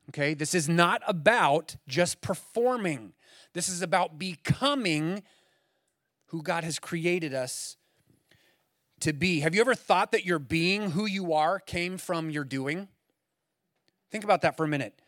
Okay, 0.10 0.34
this 0.34 0.54
is 0.54 0.68
not 0.68 1.02
about 1.08 1.78
just 1.88 2.22
performing, 2.22 3.14
this 3.54 3.70
is 3.70 3.82
about 3.82 4.20
becoming 4.20 5.24
who 6.28 6.42
God 6.42 6.64
has 6.64 6.80
created 6.80 7.34
us 7.34 7.78
to 9.02 9.14
be. 9.14 9.42
Have 9.42 9.54
you 9.54 9.62
ever 9.62 9.76
thought 9.76 10.12
that 10.12 10.26
your 10.26 10.40
being, 10.40 10.92
who 10.92 11.06
you 11.06 11.34
are, 11.34 11.60
came 11.60 11.98
from 11.98 12.30
your 12.30 12.44
doing? 12.44 12.88
Think 14.12 14.24
about 14.24 14.42
that 14.42 14.56
for 14.56 14.64
a 14.64 14.68
minute. 14.68 15.02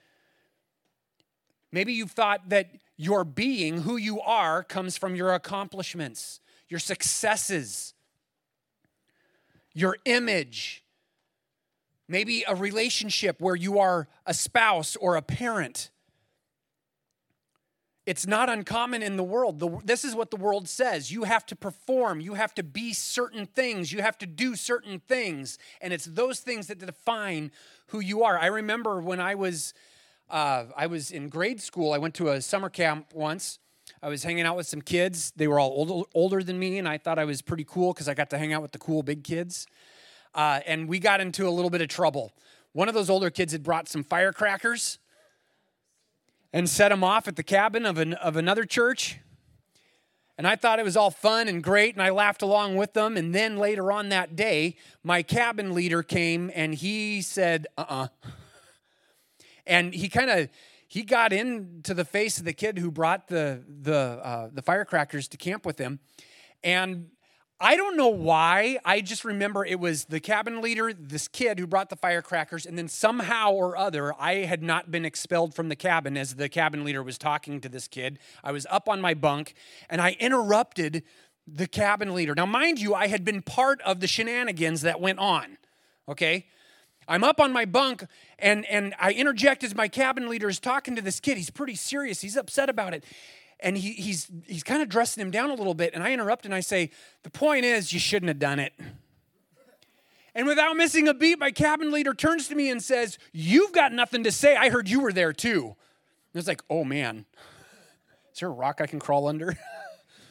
Maybe 1.71 1.93
you've 1.93 2.11
thought 2.11 2.49
that 2.49 2.69
your 2.97 3.23
being, 3.23 3.81
who 3.81 3.97
you 3.97 4.21
are, 4.21 4.63
comes 4.63 4.97
from 4.97 5.15
your 5.15 5.33
accomplishments, 5.33 6.39
your 6.69 6.79
successes, 6.79 7.93
your 9.73 9.97
image. 10.05 10.83
Maybe 12.07 12.43
a 12.47 12.55
relationship 12.55 13.39
where 13.39 13.55
you 13.55 13.79
are 13.79 14.07
a 14.25 14.33
spouse 14.33 14.95
or 14.95 15.15
a 15.15 15.21
parent. 15.21 15.89
It's 18.05 18.27
not 18.27 18.49
uncommon 18.49 19.01
in 19.01 19.15
the 19.15 19.23
world. 19.23 19.59
The, 19.59 19.79
this 19.85 20.03
is 20.03 20.13
what 20.13 20.29
the 20.29 20.35
world 20.35 20.67
says. 20.67 21.11
You 21.11 21.23
have 21.23 21.45
to 21.47 21.55
perform, 21.55 22.19
you 22.19 22.33
have 22.33 22.53
to 22.55 22.63
be 22.63 22.93
certain 22.93 23.45
things, 23.45 23.93
you 23.93 24.01
have 24.01 24.17
to 24.17 24.25
do 24.25 24.55
certain 24.55 24.99
things. 24.99 25.57
And 25.79 25.93
it's 25.93 26.05
those 26.05 26.41
things 26.41 26.67
that 26.67 26.79
define 26.79 27.51
who 27.87 28.01
you 28.01 28.23
are. 28.23 28.37
I 28.37 28.47
remember 28.47 29.01
when 29.01 29.21
I 29.21 29.35
was 29.35 29.73
uh, 30.29 30.65
I 30.75 30.87
was 30.87 31.11
in 31.11 31.29
grade 31.29 31.61
school. 31.61 31.93
I 31.93 31.97
went 31.97 32.15
to 32.15 32.29
a 32.29 32.41
summer 32.41 32.69
camp 32.69 33.13
once. 33.13 33.59
I 34.01 34.09
was 34.09 34.23
hanging 34.23 34.45
out 34.45 34.55
with 34.55 34.67
some 34.67 34.81
kids. 34.81 35.31
They 35.35 35.47
were 35.47 35.59
all 35.59 35.71
old, 35.71 36.07
older 36.13 36.43
than 36.43 36.59
me, 36.59 36.77
and 36.77 36.87
I 36.87 36.97
thought 36.97 37.19
I 37.19 37.25
was 37.25 37.41
pretty 37.41 37.63
cool 37.63 37.93
because 37.93 38.09
I 38.09 38.13
got 38.13 38.29
to 38.31 38.37
hang 38.37 38.53
out 38.53 38.61
with 38.61 38.71
the 38.71 38.79
cool 38.79 39.03
big 39.03 39.23
kids. 39.23 39.67
Uh, 40.33 40.61
and 40.65 40.87
we 40.87 40.99
got 40.99 41.21
into 41.21 41.47
a 41.47 41.51
little 41.51 41.69
bit 41.69 41.81
of 41.81 41.87
trouble. 41.87 42.33
One 42.71 42.87
of 42.87 42.95
those 42.95 43.09
older 43.09 43.29
kids 43.29 43.51
had 43.51 43.63
brought 43.63 43.87
some 43.87 44.03
firecrackers 44.03 44.97
and 46.51 46.67
set 46.67 46.89
them 46.89 47.03
off 47.03 47.27
at 47.27 47.35
the 47.35 47.43
cabin 47.43 47.85
of, 47.85 47.97
an, 47.97 48.13
of 48.15 48.35
another 48.35 48.65
church. 48.65 49.19
And 50.37 50.47
I 50.47 50.55
thought 50.55 50.79
it 50.79 50.85
was 50.85 50.97
all 50.97 51.11
fun 51.11 51.47
and 51.47 51.63
great, 51.63 51.93
and 51.93 52.01
I 52.01 52.09
laughed 52.09 52.41
along 52.41 52.75
with 52.75 52.93
them. 52.93 53.17
And 53.17 53.35
then 53.35 53.57
later 53.57 53.91
on 53.91 54.09
that 54.09 54.35
day, 54.35 54.77
my 55.03 55.21
cabin 55.21 55.73
leader 55.73 56.01
came 56.01 56.51
and 56.55 56.73
he 56.73 57.21
said, 57.21 57.67
uh 57.77 57.85
uh-uh. 57.87 58.03
uh 58.03 58.29
and 59.65 59.93
he 59.93 60.09
kind 60.09 60.29
of 60.29 60.49
he 60.87 61.03
got 61.03 61.33
into 61.33 61.93
the 61.93 62.05
face 62.05 62.37
of 62.37 62.45
the 62.45 62.53
kid 62.53 62.77
who 62.77 62.91
brought 62.91 63.27
the 63.27 63.63
the 63.67 64.19
uh, 64.23 64.49
the 64.51 64.61
firecrackers 64.61 65.27
to 65.29 65.37
camp 65.37 65.65
with 65.65 65.79
him, 65.79 65.99
and 66.63 67.09
I 67.59 67.77
don't 67.77 67.95
know 67.95 68.09
why. 68.09 68.77
I 68.83 68.99
just 68.99 69.23
remember 69.23 69.65
it 69.65 69.79
was 69.79 70.05
the 70.05 70.19
cabin 70.19 70.61
leader, 70.61 70.91
this 70.91 71.29
kid 71.29 71.59
who 71.59 71.65
brought 71.65 71.89
the 71.89 71.95
firecrackers, 71.95 72.65
and 72.65 72.77
then 72.77 72.89
somehow 72.89 73.51
or 73.51 73.77
other, 73.77 74.13
I 74.19 74.43
had 74.43 74.61
not 74.61 74.91
been 74.91 75.05
expelled 75.05 75.55
from 75.55 75.69
the 75.69 75.75
cabin 75.77 76.17
as 76.17 76.35
the 76.35 76.49
cabin 76.49 76.83
leader 76.83 77.01
was 77.01 77.17
talking 77.17 77.61
to 77.61 77.69
this 77.69 77.87
kid. 77.87 78.19
I 78.43 78.51
was 78.51 78.67
up 78.69 78.89
on 78.89 78.99
my 78.99 79.13
bunk, 79.13 79.53
and 79.89 80.01
I 80.01 80.17
interrupted 80.19 81.03
the 81.47 81.67
cabin 81.67 82.13
leader. 82.13 82.35
Now, 82.35 82.45
mind 82.45 82.81
you, 82.81 82.93
I 82.93 83.07
had 83.07 83.23
been 83.23 83.41
part 83.41 83.81
of 83.83 84.01
the 84.01 84.07
shenanigans 84.07 84.81
that 84.81 84.99
went 84.99 85.19
on. 85.19 85.57
Okay, 86.09 86.47
I'm 87.07 87.23
up 87.23 87.39
on 87.39 87.51
my 87.51 87.65
bunk 87.65 88.05
and, 88.39 88.65
and 88.65 88.93
I 88.99 89.11
interject 89.11 89.63
as 89.63 89.75
my 89.75 89.87
cabin 89.87 90.29
leader 90.29 90.49
is 90.49 90.59
talking 90.59 90.95
to 90.95 91.01
this 91.01 91.19
kid. 91.19 91.37
He's 91.37 91.49
pretty 91.49 91.75
serious, 91.75 92.21
he's 92.21 92.37
upset 92.37 92.69
about 92.69 92.93
it. 92.93 93.03
And 93.59 93.77
he, 93.77 93.93
he's, 93.93 94.29
he's 94.45 94.63
kind 94.63 94.81
of 94.81 94.89
dressing 94.89 95.21
him 95.21 95.31
down 95.31 95.49
a 95.49 95.53
little 95.53 95.73
bit. 95.73 95.93
And 95.93 96.03
I 96.03 96.11
interrupt 96.11 96.45
and 96.45 96.53
I 96.53 96.59
say, 96.59 96.89
The 97.23 97.29
point 97.29 97.63
is, 97.63 97.93
you 97.93 97.99
shouldn't 97.99 98.27
have 98.27 98.39
done 98.39 98.59
it. 98.59 98.73
And 100.35 100.47
without 100.47 100.75
missing 100.75 101.07
a 101.07 101.13
beat, 101.13 101.39
my 101.39 101.51
cabin 101.51 101.91
leader 101.91 102.13
turns 102.13 102.47
to 102.47 102.55
me 102.55 102.69
and 102.69 102.81
says, 102.81 103.17
You've 103.31 103.71
got 103.71 103.93
nothing 103.93 104.23
to 104.25 104.31
say. 104.31 104.55
I 104.55 104.69
heard 104.69 104.89
you 104.89 104.99
were 104.99 105.13
there 105.13 105.31
too. 105.31 105.63
And 106.33 106.39
it's 106.39 106.47
like, 106.47 106.61
Oh 106.69 106.83
man, 106.83 107.25
is 108.33 108.39
there 108.39 108.49
a 108.49 108.51
rock 108.51 108.81
I 108.81 108.87
can 108.87 108.99
crawl 108.99 109.27
under? 109.27 109.57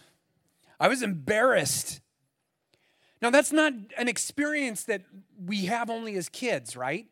I 0.80 0.88
was 0.88 1.02
embarrassed. 1.02 2.00
Now, 3.22 3.30
that's 3.30 3.52
not 3.52 3.72
an 3.96 4.08
experience 4.08 4.82
that 4.84 5.02
we 5.46 5.66
have 5.66 5.88
only 5.88 6.16
as 6.16 6.28
kids, 6.28 6.76
right? 6.76 7.06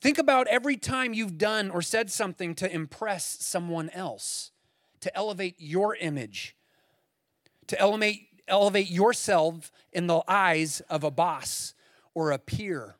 Think 0.00 0.16
about 0.16 0.46
every 0.46 0.76
time 0.76 1.12
you've 1.12 1.38
done 1.38 1.70
or 1.70 1.82
said 1.82 2.10
something 2.10 2.54
to 2.54 2.72
impress 2.72 3.24
someone 3.40 3.90
else, 3.90 4.52
to 5.00 5.14
elevate 5.16 5.56
your 5.58 5.96
image, 5.96 6.56
to 7.66 7.78
elevate, 7.80 8.28
elevate 8.46 8.90
yourself 8.90 9.72
in 9.92 10.06
the 10.06 10.22
eyes 10.28 10.80
of 10.88 11.02
a 11.02 11.10
boss 11.10 11.74
or 12.14 12.30
a 12.30 12.38
peer. 12.38 12.94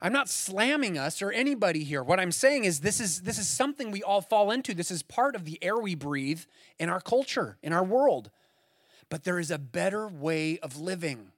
I'm 0.00 0.12
not 0.12 0.28
slamming 0.28 0.96
us 0.96 1.20
or 1.20 1.32
anybody 1.32 1.82
here. 1.82 2.04
What 2.04 2.20
I'm 2.20 2.30
saying 2.30 2.64
is 2.64 2.80
this 2.80 3.00
is 3.00 3.22
this 3.22 3.38
is 3.38 3.48
something 3.48 3.90
we 3.90 4.04
all 4.04 4.20
fall 4.20 4.52
into. 4.52 4.72
This 4.72 4.92
is 4.92 5.02
part 5.02 5.34
of 5.34 5.44
the 5.44 5.58
air 5.60 5.76
we 5.76 5.96
breathe 5.96 6.42
in 6.78 6.88
our 6.88 7.00
culture, 7.00 7.58
in 7.64 7.72
our 7.72 7.82
world. 7.82 8.30
But 9.08 9.24
there 9.24 9.38
is 9.38 9.50
a 9.50 9.58
better 9.58 10.06
way 10.06 10.58
of 10.58 10.78
living. 10.78 11.32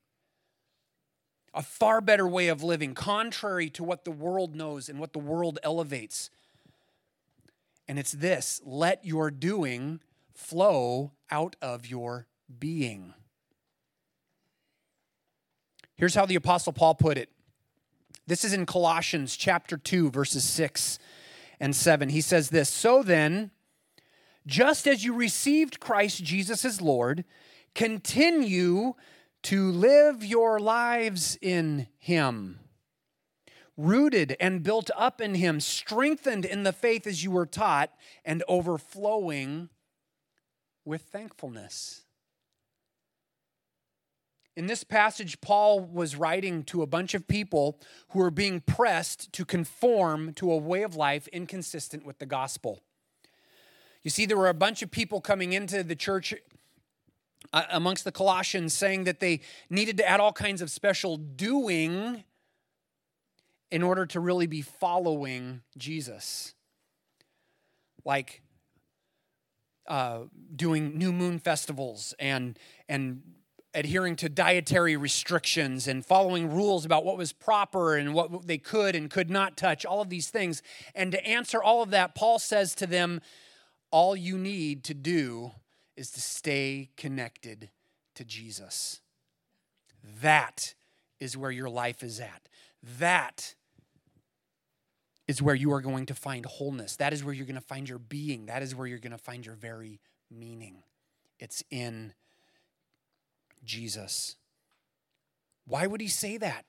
a 1.52 1.62
far 1.62 2.00
better 2.00 2.28
way 2.28 2.46
of 2.46 2.62
living, 2.62 2.94
contrary 2.94 3.68
to 3.70 3.82
what 3.82 4.04
the 4.04 4.10
world 4.12 4.54
knows 4.54 4.88
and 4.88 5.00
what 5.00 5.12
the 5.12 5.18
world 5.18 5.58
elevates. 5.64 6.30
And 7.88 7.98
it's 7.98 8.12
this 8.12 8.60
let 8.64 9.04
your 9.04 9.32
doing 9.32 10.00
flow 10.32 11.10
out 11.28 11.56
of 11.60 11.86
your 11.86 12.28
being. 12.58 13.14
Here's 15.96 16.14
how 16.14 16.24
the 16.24 16.36
Apostle 16.36 16.72
Paul 16.72 16.94
put 16.94 17.18
it. 17.18 17.30
This 18.26 18.44
is 18.44 18.52
in 18.52 18.64
Colossians 18.64 19.36
chapter 19.36 19.76
2, 19.76 20.10
verses 20.10 20.44
6 20.44 20.98
and 21.58 21.74
7. 21.74 22.10
He 22.10 22.20
says 22.20 22.50
this 22.50 22.70
So 22.70 23.02
then, 23.02 23.50
just 24.46 24.86
as 24.86 25.04
you 25.04 25.14
received 25.14 25.80
Christ 25.80 26.22
Jesus 26.22 26.64
as 26.64 26.80
Lord, 26.80 27.24
continue 27.74 28.94
to 29.44 29.70
live 29.70 30.24
your 30.24 30.60
lives 30.60 31.38
in 31.40 31.86
Him, 31.98 32.60
rooted 33.76 34.36
and 34.38 34.62
built 34.62 34.90
up 34.96 35.20
in 35.20 35.34
Him, 35.34 35.60
strengthened 35.60 36.44
in 36.44 36.62
the 36.62 36.72
faith 36.72 37.06
as 37.06 37.24
you 37.24 37.30
were 37.30 37.46
taught, 37.46 37.90
and 38.24 38.42
overflowing 38.48 39.70
with 40.84 41.02
thankfulness. 41.02 42.02
In 44.56 44.66
this 44.66 44.84
passage, 44.84 45.40
Paul 45.40 45.80
was 45.80 46.16
writing 46.16 46.64
to 46.64 46.82
a 46.82 46.86
bunch 46.86 47.14
of 47.14 47.26
people 47.26 47.80
who 48.10 48.18
were 48.18 48.30
being 48.30 48.60
pressed 48.60 49.32
to 49.32 49.44
conform 49.44 50.34
to 50.34 50.50
a 50.50 50.56
way 50.56 50.82
of 50.82 50.96
life 50.96 51.28
inconsistent 51.28 52.04
with 52.04 52.18
the 52.18 52.26
gospel. 52.26 52.82
You 54.02 54.10
see, 54.10 54.26
there 54.26 54.36
were 54.36 54.48
a 54.48 54.54
bunch 54.54 54.82
of 54.82 54.90
people 54.90 55.20
coming 55.20 55.52
into 55.52 55.82
the 55.82 55.96
church 55.96 56.34
uh, 57.52 57.64
amongst 57.70 58.04
the 58.04 58.12
Colossians 58.12 58.74
saying 58.74 59.04
that 59.04 59.20
they 59.20 59.40
needed 59.68 59.96
to 59.98 60.08
add 60.08 60.20
all 60.20 60.32
kinds 60.32 60.62
of 60.62 60.70
special 60.70 61.16
doing 61.16 62.24
in 63.70 63.82
order 63.82 64.06
to 64.06 64.20
really 64.20 64.46
be 64.46 64.62
following 64.62 65.62
Jesus. 65.76 66.54
Like 68.04 68.42
uh, 69.86 70.20
doing 70.54 70.96
new 70.96 71.12
moon 71.12 71.38
festivals 71.38 72.14
and, 72.18 72.58
and 72.88 73.22
adhering 73.74 74.16
to 74.16 74.28
dietary 74.28 74.96
restrictions 74.96 75.86
and 75.86 76.04
following 76.04 76.52
rules 76.52 76.84
about 76.84 77.04
what 77.04 77.16
was 77.16 77.32
proper 77.32 77.96
and 77.96 78.14
what 78.14 78.46
they 78.46 78.58
could 78.58 78.96
and 78.96 79.10
could 79.10 79.30
not 79.30 79.56
touch, 79.56 79.84
all 79.84 80.00
of 80.00 80.08
these 80.08 80.28
things. 80.28 80.62
And 80.94 81.12
to 81.12 81.24
answer 81.26 81.62
all 81.62 81.82
of 81.82 81.90
that, 81.90 82.14
Paul 82.14 82.38
says 82.38 82.74
to 82.76 82.86
them, 82.86 83.20
All 83.90 84.16
you 84.16 84.38
need 84.38 84.84
to 84.84 84.94
do 84.94 85.52
is 86.00 86.10
to 86.12 86.20
stay 86.20 86.88
connected 86.96 87.68
to 88.14 88.24
Jesus. 88.24 89.02
That 90.22 90.74
is 91.20 91.36
where 91.36 91.50
your 91.50 91.68
life 91.68 92.02
is 92.02 92.20
at. 92.20 92.48
That 92.98 93.54
is 95.28 95.42
where 95.42 95.54
you 95.54 95.70
are 95.72 95.82
going 95.82 96.06
to 96.06 96.14
find 96.14 96.46
wholeness. 96.46 96.96
That 96.96 97.12
is 97.12 97.22
where 97.22 97.34
you're 97.34 97.46
going 97.46 97.54
to 97.54 97.60
find 97.60 97.86
your 97.86 97.98
being. 97.98 98.46
That 98.46 98.62
is 98.62 98.74
where 98.74 98.86
you're 98.86 98.98
going 98.98 99.12
to 99.12 99.18
find 99.18 99.44
your 99.44 99.56
very 99.56 100.00
meaning. 100.30 100.82
It's 101.38 101.62
in 101.70 102.14
Jesus. 103.62 104.36
Why 105.66 105.86
would 105.86 106.00
he 106.00 106.08
say 106.08 106.38
that? 106.38 106.64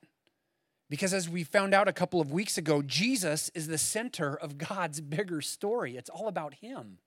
Because 0.89 1.13
as 1.13 1.29
we 1.29 1.45
found 1.45 1.73
out 1.73 1.88
a 1.88 1.93
couple 1.93 2.19
of 2.19 2.33
weeks 2.33 2.57
ago, 2.57 2.81
Jesus 2.81 3.50
is 3.55 3.67
the 3.67 3.77
center 3.77 4.35
of 4.35 4.57
God's 4.57 5.00
bigger 5.00 5.39
story. 5.39 5.95
It's 5.95 6.09
all 6.09 6.27
about 6.27 6.55
him. 6.55 6.97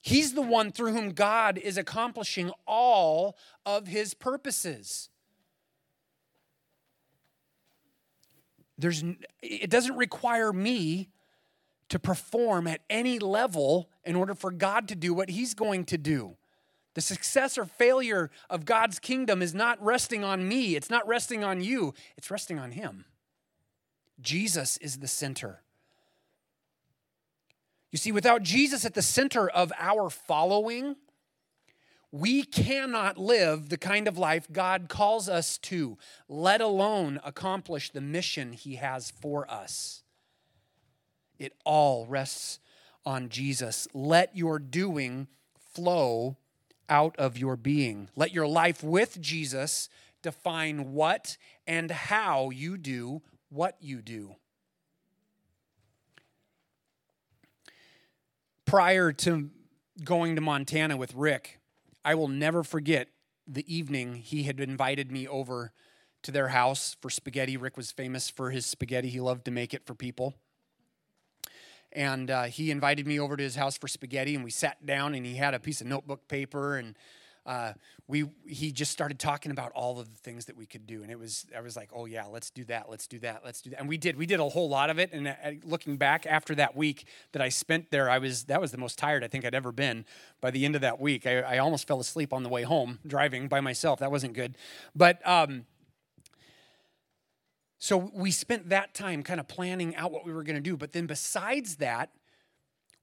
He's 0.00 0.34
the 0.34 0.42
one 0.42 0.72
through 0.72 0.92
whom 0.92 1.10
God 1.10 1.58
is 1.58 1.76
accomplishing 1.76 2.50
all 2.66 3.36
of 3.66 3.86
his 3.86 4.14
purposes. 4.14 5.10
There's, 8.78 9.04
it 9.42 9.68
doesn't 9.68 9.96
require 9.96 10.52
me 10.52 11.10
to 11.90 11.98
perform 11.98 12.66
at 12.66 12.80
any 12.88 13.18
level 13.18 13.90
in 14.04 14.16
order 14.16 14.34
for 14.34 14.50
God 14.50 14.88
to 14.88 14.94
do 14.94 15.12
what 15.12 15.28
he's 15.28 15.52
going 15.54 15.84
to 15.86 15.98
do. 15.98 16.36
The 16.94 17.00
success 17.00 17.56
or 17.56 17.64
failure 17.64 18.30
of 18.48 18.64
God's 18.64 18.98
kingdom 18.98 19.42
is 19.42 19.54
not 19.54 19.82
resting 19.82 20.24
on 20.24 20.48
me, 20.48 20.74
it's 20.74 20.90
not 20.90 21.06
resting 21.06 21.44
on 21.44 21.62
you, 21.62 21.94
it's 22.16 22.30
resting 22.30 22.58
on 22.58 22.72
Him. 22.72 23.04
Jesus 24.20 24.76
is 24.78 24.98
the 24.98 25.06
center. 25.06 25.62
You 27.90 27.98
see, 27.98 28.12
without 28.12 28.42
Jesus 28.42 28.84
at 28.84 28.94
the 28.94 29.02
center 29.02 29.48
of 29.48 29.72
our 29.78 30.10
following, 30.10 30.96
we 32.12 32.42
cannot 32.42 33.18
live 33.18 33.68
the 33.68 33.78
kind 33.78 34.08
of 34.08 34.18
life 34.18 34.46
God 34.50 34.88
calls 34.88 35.28
us 35.28 35.58
to, 35.58 35.96
let 36.28 36.60
alone 36.60 37.20
accomplish 37.24 37.90
the 37.90 38.00
mission 38.00 38.52
He 38.52 38.76
has 38.76 39.10
for 39.10 39.50
us. 39.50 40.02
It 41.38 41.54
all 41.64 42.06
rests 42.06 42.58
on 43.06 43.28
Jesus. 43.28 43.88
Let 43.94 44.36
your 44.36 44.58
doing 44.58 45.28
flow 45.74 46.36
out 46.88 47.16
of 47.16 47.38
your 47.38 47.56
being. 47.56 48.08
Let 48.16 48.32
your 48.32 48.46
life 48.46 48.82
with 48.82 49.20
Jesus 49.20 49.88
define 50.22 50.92
what 50.92 51.36
and 51.66 51.90
how 51.90 52.50
you 52.50 52.76
do 52.76 53.22
what 53.48 53.76
you 53.80 54.02
do. 54.02 54.36
Prior 58.70 59.10
to 59.10 59.50
going 60.04 60.36
to 60.36 60.40
Montana 60.40 60.96
with 60.96 61.12
Rick, 61.16 61.58
I 62.04 62.14
will 62.14 62.28
never 62.28 62.62
forget 62.62 63.08
the 63.44 63.64
evening 63.66 64.14
he 64.14 64.44
had 64.44 64.60
invited 64.60 65.10
me 65.10 65.26
over 65.26 65.72
to 66.22 66.30
their 66.30 66.46
house 66.46 66.96
for 67.00 67.10
spaghetti. 67.10 67.56
Rick 67.56 67.76
was 67.76 67.90
famous 67.90 68.30
for 68.30 68.52
his 68.52 68.64
spaghetti, 68.64 69.08
he 69.08 69.18
loved 69.18 69.44
to 69.46 69.50
make 69.50 69.74
it 69.74 69.84
for 69.84 69.96
people 69.96 70.36
and 71.90 72.30
uh, 72.30 72.44
he 72.44 72.70
invited 72.70 73.08
me 73.08 73.18
over 73.18 73.36
to 73.36 73.42
his 73.42 73.56
house 73.56 73.76
for 73.76 73.88
spaghetti 73.88 74.36
and 74.36 74.44
we 74.44 74.50
sat 74.52 74.86
down 74.86 75.16
and 75.16 75.26
he 75.26 75.34
had 75.34 75.52
a 75.52 75.58
piece 75.58 75.80
of 75.80 75.88
notebook 75.88 76.28
paper 76.28 76.76
and 76.76 76.96
uh, 77.46 77.72
we 78.06 78.26
he 78.46 78.70
just 78.70 78.92
started 78.92 79.18
talking 79.18 79.50
about 79.50 79.72
all 79.72 79.98
of 79.98 80.10
the 80.10 80.18
things 80.18 80.44
that 80.46 80.56
we 80.56 80.66
could 80.66 80.86
do 80.86 81.02
and 81.02 81.10
it 81.10 81.18
was 81.18 81.46
i 81.56 81.60
was 81.60 81.76
like 81.76 81.88
oh 81.94 82.04
yeah 82.04 82.24
let's 82.26 82.50
do 82.50 82.64
that 82.64 82.90
let's 82.90 83.06
do 83.06 83.18
that 83.18 83.42
let's 83.44 83.60
do 83.62 83.70
that. 83.70 83.80
And 83.80 83.88
we 83.88 83.96
did 83.96 84.16
we 84.16 84.26
did 84.26 84.40
a 84.40 84.48
whole 84.48 84.68
lot 84.68 84.90
of 84.90 84.98
it 84.98 85.12
and 85.12 85.28
uh, 85.28 85.34
looking 85.64 85.96
back 85.96 86.26
after 86.26 86.54
that 86.56 86.76
week 86.76 87.06
that 87.32 87.40
i 87.40 87.48
spent 87.48 87.90
there 87.90 88.10
i 88.10 88.18
was 88.18 88.44
that 88.44 88.60
was 88.60 88.72
the 88.72 88.78
most 88.78 88.98
tired 88.98 89.24
i 89.24 89.28
think 89.28 89.44
i'd 89.44 89.54
ever 89.54 89.72
been. 89.72 90.04
By 90.40 90.50
the 90.50 90.64
end 90.64 90.74
of 90.74 90.80
that 90.82 91.00
week 91.00 91.26
i, 91.26 91.40
I 91.40 91.58
almost 91.58 91.86
fell 91.86 92.00
asleep 92.00 92.32
on 92.32 92.42
the 92.42 92.48
way 92.48 92.62
home 92.62 92.98
driving 93.06 93.48
by 93.48 93.60
myself. 93.60 94.00
That 94.00 94.10
wasn't 94.10 94.34
good. 94.34 94.56
But 94.94 95.26
um, 95.26 95.66
so 97.78 98.10
we 98.14 98.30
spent 98.30 98.68
that 98.68 98.92
time 98.94 99.22
kind 99.22 99.40
of 99.40 99.48
planning 99.48 99.96
out 99.96 100.12
what 100.12 100.26
we 100.26 100.32
were 100.32 100.42
going 100.42 100.56
to 100.56 100.62
do. 100.62 100.76
But 100.76 100.92
then 100.92 101.06
besides 101.06 101.76
that, 101.76 102.10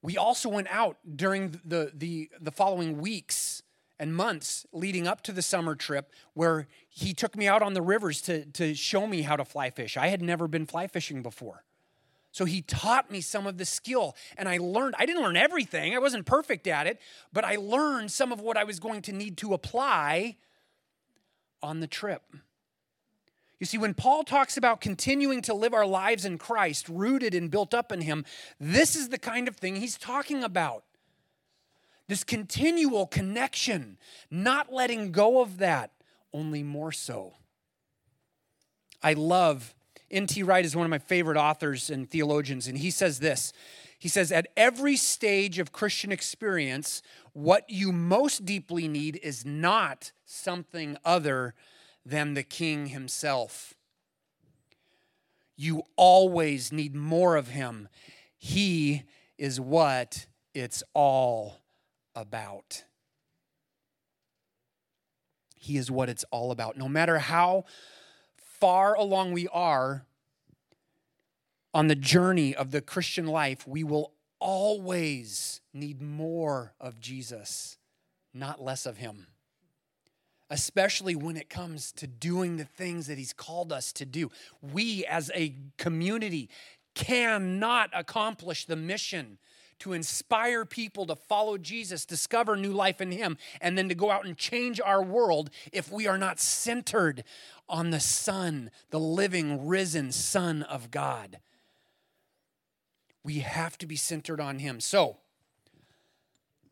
we 0.02 0.16
also 0.16 0.48
went 0.48 0.68
out 0.70 0.98
during 1.16 1.60
the, 1.64 1.90
the, 1.92 2.30
the 2.40 2.52
following 2.52 2.98
weeks 2.98 3.64
and 3.98 4.14
months 4.14 4.66
leading 4.72 5.06
up 5.06 5.22
to 5.22 5.32
the 5.32 5.42
summer 5.42 5.74
trip 5.74 6.12
where 6.34 6.66
he 6.88 7.12
took 7.12 7.36
me 7.36 7.48
out 7.48 7.62
on 7.62 7.74
the 7.74 7.82
rivers 7.82 8.20
to, 8.22 8.44
to 8.46 8.74
show 8.74 9.06
me 9.06 9.22
how 9.22 9.36
to 9.36 9.44
fly 9.44 9.70
fish. 9.70 9.96
I 9.96 10.08
had 10.08 10.22
never 10.22 10.48
been 10.48 10.66
fly 10.66 10.86
fishing 10.86 11.22
before. 11.22 11.64
So 12.30 12.44
he 12.44 12.62
taught 12.62 13.10
me 13.10 13.20
some 13.20 13.46
of 13.46 13.58
the 13.58 13.64
skill 13.64 14.14
and 14.36 14.48
I 14.48 14.58
learned, 14.58 14.94
I 14.98 15.06
didn't 15.06 15.22
learn 15.22 15.36
everything, 15.36 15.94
I 15.94 15.98
wasn't 15.98 16.26
perfect 16.26 16.66
at 16.66 16.86
it, 16.86 17.00
but 17.32 17.44
I 17.44 17.56
learned 17.56 18.12
some 18.12 18.32
of 18.32 18.40
what 18.40 18.56
I 18.56 18.64
was 18.64 18.78
going 18.78 19.02
to 19.02 19.12
need 19.12 19.36
to 19.38 19.54
apply 19.54 20.36
on 21.62 21.80
the 21.80 21.86
trip. 21.86 22.22
You 23.58 23.66
see, 23.66 23.78
when 23.78 23.94
Paul 23.94 24.22
talks 24.22 24.56
about 24.56 24.80
continuing 24.80 25.42
to 25.42 25.54
live 25.54 25.74
our 25.74 25.86
lives 25.86 26.24
in 26.24 26.38
Christ, 26.38 26.88
rooted 26.88 27.34
and 27.34 27.50
built 27.50 27.74
up 27.74 27.90
in 27.90 28.02
Him, 28.02 28.24
this 28.60 28.94
is 28.94 29.08
the 29.08 29.18
kind 29.18 29.48
of 29.48 29.56
thing 29.56 29.76
he's 29.76 29.98
talking 29.98 30.44
about. 30.44 30.84
This 32.08 32.24
continual 32.24 33.06
connection, 33.06 33.98
not 34.30 34.72
letting 34.72 35.12
go 35.12 35.42
of 35.42 35.58
that, 35.58 35.92
only 36.32 36.62
more 36.62 36.90
so. 36.90 37.34
I 39.02 39.12
love, 39.12 39.74
N.T. 40.10 40.42
Wright 40.42 40.64
is 40.64 40.74
one 40.74 40.86
of 40.86 40.90
my 40.90 40.98
favorite 40.98 41.36
authors 41.36 41.90
and 41.90 42.08
theologians, 42.08 42.66
and 42.66 42.78
he 42.78 42.90
says 42.90 43.20
this. 43.20 43.52
He 43.98 44.08
says, 44.08 44.32
At 44.32 44.48
every 44.56 44.96
stage 44.96 45.58
of 45.58 45.72
Christian 45.72 46.10
experience, 46.10 47.02
what 47.34 47.68
you 47.68 47.92
most 47.92 48.46
deeply 48.46 48.88
need 48.88 49.20
is 49.22 49.44
not 49.44 50.12
something 50.24 50.96
other 51.04 51.54
than 52.06 52.32
the 52.32 52.42
king 52.42 52.86
himself. 52.86 53.74
You 55.56 55.82
always 55.96 56.72
need 56.72 56.94
more 56.94 57.36
of 57.36 57.48
him. 57.48 57.88
He 58.38 59.02
is 59.36 59.60
what 59.60 60.26
it's 60.54 60.82
all 60.94 61.58
about. 62.20 62.84
He 65.56 65.76
is 65.76 65.90
what 65.90 66.08
it's 66.08 66.24
all 66.30 66.50
about. 66.50 66.76
No 66.76 66.88
matter 66.88 67.18
how 67.18 67.64
far 68.36 68.94
along 68.94 69.32
we 69.32 69.48
are 69.48 70.06
on 71.74 71.88
the 71.88 71.94
journey 71.94 72.54
of 72.54 72.70
the 72.70 72.80
Christian 72.80 73.26
life, 73.26 73.66
we 73.66 73.84
will 73.84 74.12
always 74.40 75.60
need 75.74 76.00
more 76.00 76.74
of 76.80 77.00
Jesus, 77.00 77.76
not 78.32 78.62
less 78.62 78.86
of 78.86 78.96
him. 78.98 79.26
especially 80.50 81.14
when 81.14 81.36
it 81.36 81.50
comes 81.50 81.92
to 81.92 82.06
doing 82.06 82.56
the 82.56 82.64
things 82.64 83.06
that 83.06 83.18
He's 83.18 83.32
called 83.34 83.72
us 83.72 83.92
to 83.92 84.06
do. 84.06 84.30
We 84.62 85.04
as 85.04 85.30
a 85.34 85.54
community 85.76 86.48
cannot 86.94 87.90
accomplish 87.92 88.64
the 88.64 88.76
mission 88.76 89.38
to 89.80 89.92
inspire 89.92 90.64
people 90.64 91.06
to 91.06 91.16
follow 91.16 91.58
Jesus, 91.58 92.04
discover 92.04 92.56
new 92.56 92.72
life 92.72 93.00
in 93.00 93.10
Him, 93.10 93.36
and 93.60 93.76
then 93.76 93.88
to 93.88 93.94
go 93.94 94.10
out 94.10 94.24
and 94.24 94.36
change 94.36 94.80
our 94.80 95.02
world 95.02 95.50
if 95.72 95.90
we 95.90 96.06
are 96.06 96.18
not 96.18 96.40
centered 96.40 97.24
on 97.68 97.90
the 97.90 98.00
Son, 98.00 98.70
the 98.90 99.00
living, 99.00 99.66
risen 99.66 100.12
Son 100.12 100.62
of 100.62 100.90
God. 100.90 101.38
We 103.22 103.40
have 103.40 103.76
to 103.78 103.86
be 103.86 103.96
centered 103.96 104.40
on 104.40 104.58
Him. 104.58 104.80
So, 104.80 105.18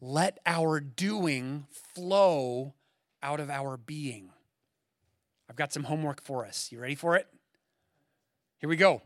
let 0.01 0.39
our 0.47 0.81
doing 0.81 1.67
flow 1.95 2.75
out 3.23 3.41
of 3.41 3.51
our 3.51 3.77
being. 3.77 4.31
I've 5.49 5.57
got 5.57 5.73
some 5.73 5.85
homework 5.85 6.23
for 6.23 6.45
us. 6.45 6.71
You 6.71 6.81
ready 6.81 6.95
for 6.95 7.17
it? 7.17 7.27
Here 8.59 8.69
we 8.69 8.77
go. 8.77 9.03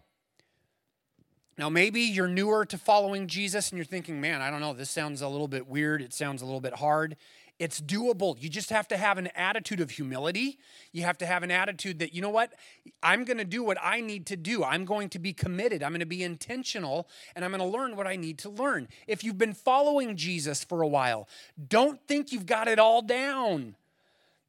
Now, 1.58 1.68
maybe 1.68 2.00
you're 2.00 2.28
newer 2.28 2.64
to 2.66 2.78
following 2.78 3.26
Jesus 3.26 3.70
and 3.70 3.76
you're 3.76 3.84
thinking, 3.84 4.20
man, 4.20 4.40
I 4.40 4.50
don't 4.50 4.60
know, 4.60 4.72
this 4.72 4.90
sounds 4.90 5.20
a 5.20 5.28
little 5.28 5.48
bit 5.48 5.66
weird. 5.66 6.00
It 6.00 6.14
sounds 6.14 6.42
a 6.42 6.46
little 6.46 6.60
bit 6.60 6.74
hard. 6.74 7.16
It's 7.58 7.78
doable. 7.78 8.42
You 8.42 8.48
just 8.48 8.70
have 8.70 8.88
to 8.88 8.96
have 8.96 9.18
an 9.18 9.26
attitude 9.36 9.80
of 9.80 9.90
humility. 9.90 10.58
You 10.92 11.02
have 11.02 11.18
to 11.18 11.26
have 11.26 11.42
an 11.42 11.50
attitude 11.50 11.98
that, 11.98 12.14
you 12.14 12.22
know 12.22 12.30
what? 12.30 12.54
I'm 13.02 13.24
going 13.24 13.36
to 13.36 13.44
do 13.44 13.62
what 13.62 13.76
I 13.82 14.00
need 14.00 14.24
to 14.26 14.36
do. 14.36 14.64
I'm 14.64 14.86
going 14.86 15.10
to 15.10 15.18
be 15.18 15.34
committed. 15.34 15.82
I'm 15.82 15.90
going 15.90 16.00
to 16.00 16.06
be 16.06 16.22
intentional 16.22 17.06
and 17.36 17.44
I'm 17.44 17.50
going 17.50 17.60
to 17.60 17.66
learn 17.66 17.96
what 17.96 18.06
I 18.06 18.16
need 18.16 18.38
to 18.38 18.48
learn. 18.48 18.88
If 19.06 19.22
you've 19.22 19.36
been 19.36 19.52
following 19.52 20.16
Jesus 20.16 20.64
for 20.64 20.80
a 20.80 20.88
while, 20.88 21.28
don't 21.68 22.00
think 22.08 22.32
you've 22.32 22.46
got 22.46 22.66
it 22.66 22.78
all 22.78 23.02
down. 23.02 23.74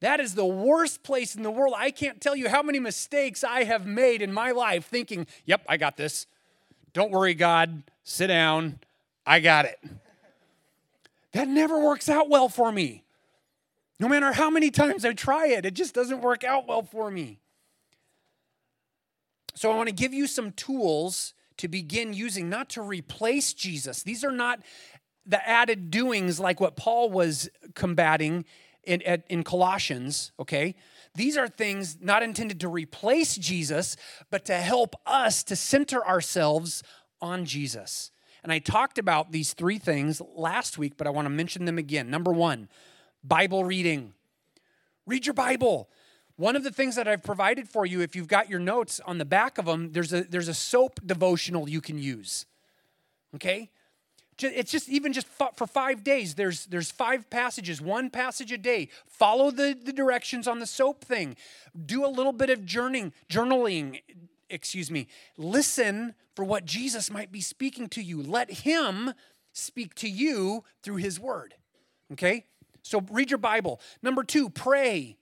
That 0.00 0.18
is 0.18 0.34
the 0.34 0.46
worst 0.46 1.02
place 1.02 1.36
in 1.36 1.42
the 1.42 1.50
world. 1.50 1.74
I 1.76 1.90
can't 1.90 2.18
tell 2.18 2.34
you 2.34 2.48
how 2.48 2.62
many 2.62 2.80
mistakes 2.80 3.44
I 3.44 3.64
have 3.64 3.86
made 3.86 4.22
in 4.22 4.32
my 4.32 4.52
life 4.52 4.86
thinking, 4.86 5.26
yep, 5.44 5.66
I 5.68 5.76
got 5.76 5.98
this. 5.98 6.26
Don't 6.92 7.10
worry, 7.10 7.34
God, 7.34 7.82
sit 8.04 8.26
down. 8.26 8.78
I 9.26 9.40
got 9.40 9.64
it. 9.64 9.78
That 11.32 11.48
never 11.48 11.78
works 11.78 12.08
out 12.08 12.28
well 12.28 12.48
for 12.48 12.70
me. 12.70 13.04
No 13.98 14.08
matter 14.08 14.32
how 14.32 14.50
many 14.50 14.70
times 14.70 15.04
I 15.04 15.12
try 15.12 15.46
it, 15.46 15.64
it 15.64 15.74
just 15.74 15.94
doesn't 15.94 16.20
work 16.20 16.44
out 16.44 16.66
well 16.66 16.82
for 16.82 17.10
me. 17.10 17.38
So 19.54 19.70
I 19.70 19.76
want 19.76 19.88
to 19.88 19.94
give 19.94 20.12
you 20.12 20.26
some 20.26 20.52
tools 20.52 21.34
to 21.58 21.68
begin 21.68 22.12
using, 22.12 22.48
not 22.48 22.68
to 22.70 22.82
replace 22.82 23.52
Jesus. 23.52 24.02
These 24.02 24.24
are 24.24 24.32
not 24.32 24.60
the 25.24 25.46
added 25.48 25.90
doings 25.90 26.40
like 26.40 26.60
what 26.60 26.76
Paul 26.76 27.10
was 27.10 27.48
combating 27.74 28.44
in, 28.84 29.00
in 29.28 29.44
Colossians, 29.44 30.32
okay? 30.38 30.74
These 31.14 31.36
are 31.36 31.48
things 31.48 31.98
not 32.00 32.22
intended 32.22 32.60
to 32.60 32.68
replace 32.68 33.36
Jesus, 33.36 33.96
but 34.30 34.44
to 34.46 34.54
help 34.54 34.94
us 35.06 35.42
to 35.44 35.56
center 35.56 36.06
ourselves 36.06 36.82
on 37.20 37.44
Jesus. 37.44 38.10
And 38.42 38.52
I 38.52 38.58
talked 38.58 38.98
about 38.98 39.30
these 39.30 39.52
three 39.52 39.78
things 39.78 40.20
last 40.34 40.78
week, 40.78 40.94
but 40.96 41.06
I 41.06 41.10
want 41.10 41.26
to 41.26 41.30
mention 41.30 41.64
them 41.64 41.78
again. 41.78 42.10
Number 42.10 42.32
one, 42.32 42.68
Bible 43.22 43.64
reading. 43.64 44.14
Read 45.06 45.26
your 45.26 45.34
Bible. 45.34 45.88
One 46.36 46.56
of 46.56 46.64
the 46.64 46.72
things 46.72 46.96
that 46.96 47.06
I've 47.06 47.22
provided 47.22 47.68
for 47.68 47.86
you, 47.86 48.00
if 48.00 48.16
you've 48.16 48.26
got 48.26 48.48
your 48.48 48.58
notes 48.58 49.00
on 49.06 49.18
the 49.18 49.24
back 49.24 49.58
of 49.58 49.66
them, 49.66 49.92
there's 49.92 50.12
a, 50.12 50.24
there's 50.24 50.48
a 50.48 50.54
soap 50.54 50.98
devotional 51.04 51.68
you 51.68 51.80
can 51.80 51.98
use. 51.98 52.46
Okay? 53.34 53.70
It's 54.44 54.72
just 54.72 54.88
even 54.88 55.12
just 55.12 55.26
for 55.26 55.66
five 55.66 56.02
days 56.02 56.34
there's 56.34 56.66
there's 56.66 56.90
five 56.90 57.28
passages 57.30 57.80
one 57.80 58.10
passage 58.10 58.52
a 58.52 58.58
day. 58.58 58.88
Follow 59.06 59.50
the, 59.50 59.76
the 59.80 59.92
directions 59.92 60.48
on 60.48 60.58
the 60.58 60.66
soap 60.66 61.04
thing. 61.04 61.36
Do 61.86 62.04
a 62.04 62.08
little 62.08 62.32
bit 62.32 62.50
of 62.50 62.60
journaling 62.60 63.12
journaling 63.30 64.02
excuse 64.50 64.90
me. 64.90 65.08
Listen 65.36 66.14
for 66.34 66.44
what 66.44 66.64
jesus 66.64 67.10
might 67.10 67.32
be 67.32 67.40
speaking 67.40 67.88
to 67.90 68.02
you. 68.02 68.22
Let 68.22 68.50
him 68.50 69.14
speak 69.52 69.94
to 69.96 70.08
you 70.08 70.64
through 70.82 70.96
his 70.96 71.20
word 71.20 71.54
okay? 72.12 72.44
So 72.82 73.04
read 73.10 73.30
your 73.30 73.38
bible. 73.38 73.80
Number 74.02 74.24
two 74.24 74.50
pray 74.50 75.16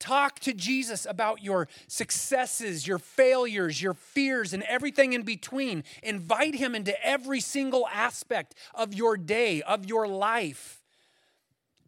Talk 0.00 0.40
to 0.40 0.54
Jesus 0.54 1.06
about 1.06 1.44
your 1.44 1.68
successes, 1.86 2.86
your 2.86 2.98
failures, 2.98 3.80
your 3.82 3.92
fears, 3.92 4.54
and 4.54 4.62
everything 4.62 5.12
in 5.12 5.22
between. 5.22 5.84
Invite 6.02 6.54
him 6.54 6.74
into 6.74 7.06
every 7.06 7.38
single 7.38 7.86
aspect 7.92 8.54
of 8.74 8.94
your 8.94 9.18
day, 9.18 9.60
of 9.60 9.84
your 9.84 10.08
life. 10.08 10.82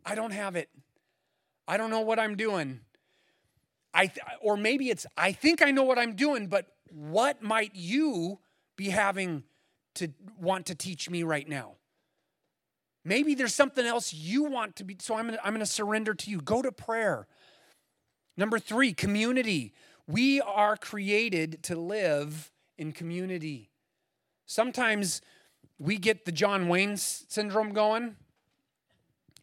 I 0.04 0.14
don't 0.14 0.32
have 0.32 0.56
it. 0.56 0.68
I 1.66 1.78
don't 1.78 1.88
know 1.88 2.02
what 2.02 2.18
I'm 2.18 2.36
doing. 2.36 2.80
I 3.94 4.06
th- 4.08 4.20
or 4.42 4.58
maybe 4.58 4.90
it's 4.90 5.06
I 5.16 5.32
think 5.32 5.62
I 5.62 5.70
know 5.70 5.84
what 5.84 5.98
I'm 5.98 6.14
doing, 6.14 6.48
but 6.48 6.66
what 6.90 7.42
might 7.42 7.74
you 7.74 8.40
be 8.76 8.90
having 8.90 9.44
to 9.94 10.08
want 10.38 10.66
to 10.66 10.74
teach 10.74 11.08
me 11.08 11.22
right 11.22 11.48
now? 11.48 11.76
Maybe 13.04 13.34
there's 13.34 13.54
something 13.54 13.84
else 13.84 14.12
you 14.12 14.44
want 14.44 14.76
to 14.76 14.84
be 14.84 14.96
so 15.00 15.16
I'm 15.16 15.30
to 15.30 15.44
I'm 15.44 15.54
going 15.54 15.60
to 15.60 15.66
surrender 15.66 16.14
to 16.14 16.30
you. 16.30 16.40
Go 16.42 16.60
to 16.60 16.70
prayer. 16.70 17.26
Number 18.36 18.58
three, 18.58 18.92
community. 18.92 19.74
We 20.06 20.40
are 20.40 20.76
created 20.76 21.62
to 21.64 21.76
live 21.76 22.50
in 22.78 22.92
community. 22.92 23.70
Sometimes 24.46 25.20
we 25.78 25.96
get 25.98 26.24
the 26.24 26.32
John 26.32 26.68
Wayne 26.68 26.96
syndrome 26.96 27.72
going, 27.72 28.16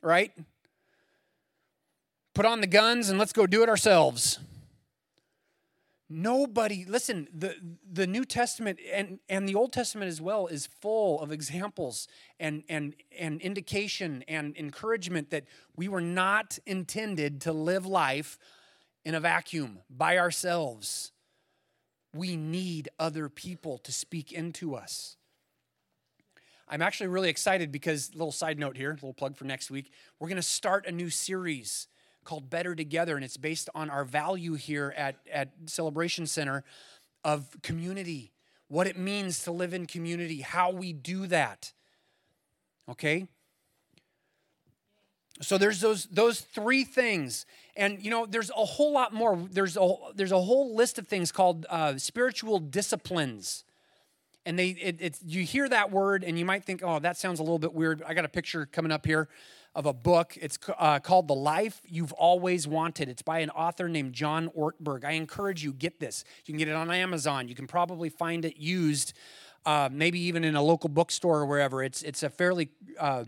right? 0.01 0.31
Put 2.33 2.45
on 2.45 2.61
the 2.61 2.67
guns 2.67 3.09
and 3.09 3.19
let's 3.19 3.33
go 3.33 3.45
do 3.47 3.63
it 3.63 3.69
ourselves. 3.69 4.39
Nobody, 6.11 6.85
listen, 6.85 7.27
the, 7.31 7.55
the 7.91 8.07
New 8.07 8.25
Testament 8.25 8.79
and, 8.91 9.19
and 9.29 9.47
the 9.47 9.53
Old 9.53 9.71
Testament 9.71 10.09
as 10.09 10.19
well 10.19 10.47
is 10.47 10.65
full 10.65 11.21
of 11.21 11.31
examples 11.31 12.07
and, 12.39 12.63
and, 12.67 12.95
and 13.17 13.39
indication 13.41 14.23
and 14.27 14.57
encouragement 14.57 15.29
that 15.29 15.43
we 15.75 15.87
were 15.87 16.01
not 16.01 16.57
intended 16.65 17.41
to 17.41 17.53
live 17.53 17.85
life 17.85 18.39
in 19.09 19.15
a 19.15 19.19
vacuum 19.19 19.79
by 19.89 20.19
ourselves. 20.19 21.11
We 22.13 22.37
need 22.37 22.89
other 22.99 23.27
people 23.27 23.79
to 23.79 23.91
speak 23.91 24.31
into 24.31 24.75
us. 24.75 25.17
I'm 26.67 26.83
actually 26.83 27.07
really 27.07 27.29
excited 27.29 27.71
because, 27.71 28.13
little 28.13 28.31
side 28.31 28.59
note 28.59 28.77
here, 28.77 28.91
little 28.91 29.15
plug 29.15 29.35
for 29.35 29.45
next 29.45 29.71
week. 29.71 29.91
We're 30.19 30.27
going 30.27 30.35
to 30.35 30.43
start 30.43 30.85
a 30.85 30.91
new 30.91 31.09
series 31.09 31.87
called 32.23 32.51
Better 32.51 32.75
Together, 32.75 33.15
and 33.15 33.25
it's 33.25 33.35
based 33.35 33.67
on 33.73 33.89
our 33.89 34.05
value 34.05 34.53
here 34.53 34.93
at, 34.95 35.15
at 35.31 35.53
Celebration 35.65 36.27
Center 36.27 36.63
of 37.23 37.49
community, 37.63 38.31
what 38.67 38.85
it 38.85 38.95
means 38.95 39.41
to 39.45 39.51
live 39.51 39.73
in 39.73 39.87
community, 39.87 40.41
how 40.41 40.69
we 40.69 40.93
do 40.93 41.25
that. 41.25 41.73
Okay? 42.87 43.25
So 45.41 45.57
there's 45.57 45.79
those 45.79 46.05
those 46.05 46.41
three 46.41 46.83
things, 46.83 47.45
and 47.77 48.03
you 48.03 48.11
know 48.11 48.25
there's 48.25 48.49
a 48.49 48.65
whole 48.65 48.91
lot 48.91 49.13
more. 49.13 49.47
There's 49.49 49.77
a 49.77 49.95
there's 50.13 50.33
a 50.33 50.41
whole 50.41 50.75
list 50.75 50.99
of 50.99 51.07
things 51.07 51.31
called 51.31 51.65
uh, 51.69 51.97
spiritual 51.97 52.59
disciplines, 52.59 53.63
and 54.45 54.59
they 54.59 54.69
it, 54.69 54.97
it's 54.99 55.21
you 55.23 55.43
hear 55.43 55.69
that 55.69 55.91
word 55.91 56.23
and 56.23 56.37
you 56.37 56.43
might 56.43 56.65
think, 56.65 56.81
oh, 56.83 56.99
that 56.99 57.17
sounds 57.17 57.39
a 57.39 57.43
little 57.43 57.59
bit 57.59 57.73
weird. 57.73 58.03
I 58.05 58.13
got 58.13 58.25
a 58.25 58.29
picture 58.29 58.65
coming 58.65 58.91
up 58.91 59.05
here 59.05 59.29
of 59.75 59.85
a 59.85 59.93
book. 59.93 60.37
It's 60.41 60.57
uh, 60.77 60.99
called 60.99 61.27
The 61.27 61.35
Life 61.35 61.81
You've 61.85 62.11
Always 62.13 62.67
Wanted. 62.67 63.07
It's 63.07 63.21
by 63.21 63.39
an 63.39 63.49
author 63.51 63.87
named 63.87 64.13
John 64.13 64.49
Ortberg. 64.57 65.05
I 65.05 65.11
encourage 65.11 65.63
you 65.63 65.71
get 65.71 65.99
this. 65.99 66.23
You 66.45 66.53
can 66.53 66.57
get 66.57 66.67
it 66.67 66.75
on 66.75 66.89
Amazon. 66.91 67.47
You 67.47 67.55
can 67.55 67.67
probably 67.67 68.09
find 68.09 68.43
it 68.43 68.57
used, 68.57 69.13
uh, 69.65 69.89
maybe 69.91 70.19
even 70.21 70.43
in 70.43 70.55
a 70.55 70.61
local 70.61 70.89
bookstore 70.89 71.39
or 71.39 71.45
wherever. 71.45 71.83
It's 71.83 72.01
it's 72.01 72.23
a 72.23 72.29
fairly 72.29 72.69
uh, 72.99 73.25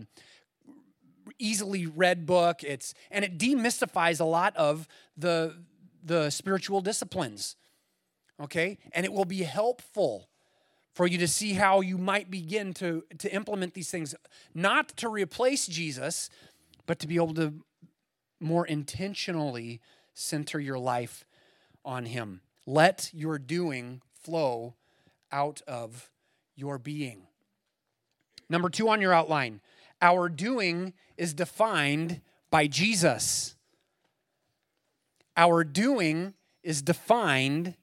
easily 1.38 1.86
read 1.86 2.26
book. 2.26 2.62
It's 2.62 2.94
and 3.10 3.24
it 3.24 3.38
demystifies 3.38 4.20
a 4.20 4.24
lot 4.24 4.56
of 4.56 4.88
the 5.16 5.56
the 6.02 6.30
spiritual 6.30 6.80
disciplines. 6.80 7.56
Okay? 8.40 8.78
And 8.92 9.06
it 9.06 9.12
will 9.12 9.24
be 9.24 9.42
helpful 9.42 10.28
for 10.94 11.06
you 11.06 11.18
to 11.18 11.28
see 11.28 11.54
how 11.54 11.80
you 11.80 11.96
might 11.96 12.30
begin 12.30 12.74
to, 12.74 13.04
to 13.18 13.32
implement 13.32 13.74
these 13.74 13.90
things, 13.90 14.14
not 14.54 14.88
to 14.88 15.08
replace 15.08 15.66
Jesus, 15.66 16.28
but 16.86 16.98
to 16.98 17.06
be 17.06 17.16
able 17.16 17.34
to 17.34 17.54
more 18.40 18.66
intentionally 18.66 19.80
center 20.14 20.60
your 20.60 20.78
life 20.78 21.24
on 21.84 22.06
Him. 22.06 22.42
Let 22.66 23.10
your 23.12 23.38
doing 23.38 24.02
flow 24.22 24.74
out 25.30 25.62
of 25.66 26.10
your 26.54 26.78
being. 26.78 27.22
Number 28.48 28.68
two 28.68 28.88
on 28.88 29.00
your 29.00 29.14
outline 29.14 29.60
our 30.02 30.28
doing 30.28 30.92
is 31.16 31.32
defined 31.32 32.20
by 32.50 32.66
Jesus. 32.66 33.54
Our 35.36 35.64
doing 35.64 36.34
is 36.62 36.82
defined 36.82 37.74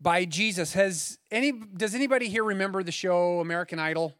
by 0.00 0.24
Jesus. 0.24 0.72
Has 0.72 1.18
any 1.30 1.52
does 1.52 1.94
anybody 1.94 2.28
here 2.28 2.42
remember 2.42 2.82
the 2.82 2.90
show 2.90 3.40
American 3.40 3.78
Idol? 3.78 4.16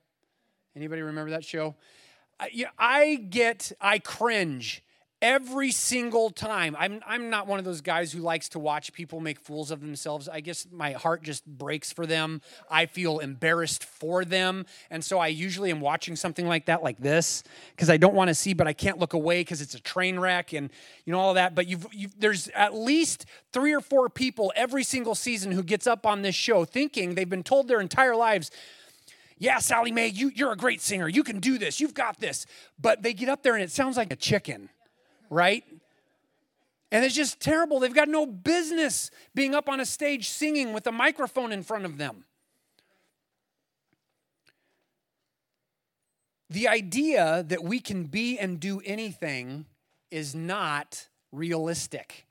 Anybody 0.77 1.03
remember 1.03 1.31
that 1.31 1.45
show? 1.45 1.75
I, 2.39 2.51
you 2.53 2.65
know, 2.65 2.71
I 2.79 3.17
get 3.17 3.73
I 3.81 3.99
cringe 3.99 4.85
every 5.23 5.71
single 5.71 6.31
time 6.31 6.75
I'm, 6.79 7.03
I'm 7.07 7.29
not 7.29 7.47
one 7.47 7.59
of 7.59 7.65
those 7.65 7.83
guys 7.83 8.13
who 8.13 8.21
likes 8.21 8.49
to 8.51 8.59
watch 8.59 8.93
people 8.93 9.21
make 9.21 9.39
fools 9.39 9.71
of 9.71 9.81
themselves 9.81 10.29
i 10.29 10.41
guess 10.41 10.67
my 10.73 10.93
heart 10.93 11.23
just 11.23 11.45
breaks 11.47 11.93
for 11.93 12.07
them 12.07 12.41
i 12.71 12.87
feel 12.87 13.19
embarrassed 13.19 13.85
for 13.85 14.25
them 14.25 14.65
and 14.91 15.05
so 15.05 15.19
i 15.19 15.27
usually 15.27 15.71
am 15.71 15.81
watching 15.81 16.17
something 16.17 16.47
like 16.47 16.67
that 16.67 16.83
like 16.83 16.99
this 16.99 17.43
because 17.77 17.91
i 17.91 17.99
don't 17.99 18.15
want 18.15 18.29
to 18.29 18.35
see 18.35 18.55
but 18.55 18.67
i 18.67 18.73
can't 18.73 18.99
look 18.99 19.13
away 19.13 19.41
because 19.41 19.61
it's 19.61 19.75
a 19.75 19.81
train 19.81 20.19
wreck 20.19 20.55
and 20.55 20.71
you 21.05 21.13
know 21.13 21.21
all 21.21 21.35
that 21.35 21.55
but 21.55 21.67
you've, 21.67 21.87
you've 21.93 22.19
there's 22.19 22.49
at 22.49 22.75
least 22.75 23.27
three 23.53 23.75
or 23.75 23.81
four 23.81 24.09
people 24.09 24.53
every 24.57 24.83
single 24.83 25.15
season 25.15 25.53
who 25.53 25.63
gets 25.63 25.87
up 25.87 26.07
on 26.07 26.23
this 26.23 26.35
show 26.35 26.65
thinking 26.65 27.15
they've 27.15 27.29
been 27.29 27.43
told 27.43 27.69
their 27.69 27.81
entire 27.81 28.17
lives 28.17 28.51
yeah, 29.43 29.57
Sally 29.59 29.91
Mae, 29.91 30.09
you, 30.09 30.31
you're 30.35 30.53
a 30.53 30.57
great 30.57 30.83
singer. 30.83 31.09
You 31.09 31.25
can 31.25 31.41
do 31.41 31.57
this. 31.57 31.81
You've 31.81 31.95
got 31.95 32.21
this. 32.21 32.45
But 32.79 33.03
they 33.03 33.15
get 33.15 33.31
up 33.31 33.43
there 33.43 33.55
and 33.55 33.65
it 33.65 33.71
sounds 33.71 33.97
like 33.97 34.13
a 34.13 34.17
chicken 34.17 34.69
right? 35.31 35.65
And 36.93 37.05
it's 37.05 37.15
just 37.15 37.41
terrible. 37.41 37.79
They've 37.79 37.95
got 37.95 38.09
no 38.09 38.27
business 38.27 39.11
being 39.35 39.55
up 39.55 39.69
on 39.69 39.81
a 39.81 39.87
stage 39.87 40.29
singing 40.29 40.73
with 40.73 40.87
a 40.87 40.93
microphone 40.93 41.53
in 41.53 41.63
front 41.63 41.85
of 41.85 41.99
them. 41.99 42.25
The 46.51 46.67
idea 46.67 47.45
that 47.47 47.63
we 47.63 47.79
can 47.79 48.05
be 48.05 48.37
and 48.37 48.59
do 48.59 48.83
anything 48.85 49.67
is 50.11 50.35
not 50.35 51.07
realistic. 51.31 52.27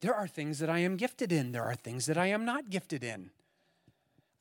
There 0.00 0.14
are 0.14 0.28
things 0.28 0.60
that 0.60 0.70
I 0.70 0.78
am 0.78 0.96
gifted 0.96 1.32
in, 1.32 1.50
there 1.50 1.64
are 1.64 1.74
things 1.74 2.06
that 2.06 2.16
I 2.16 2.26
am 2.26 2.44
not 2.44 2.70
gifted 2.70 3.02
in. 3.02 3.30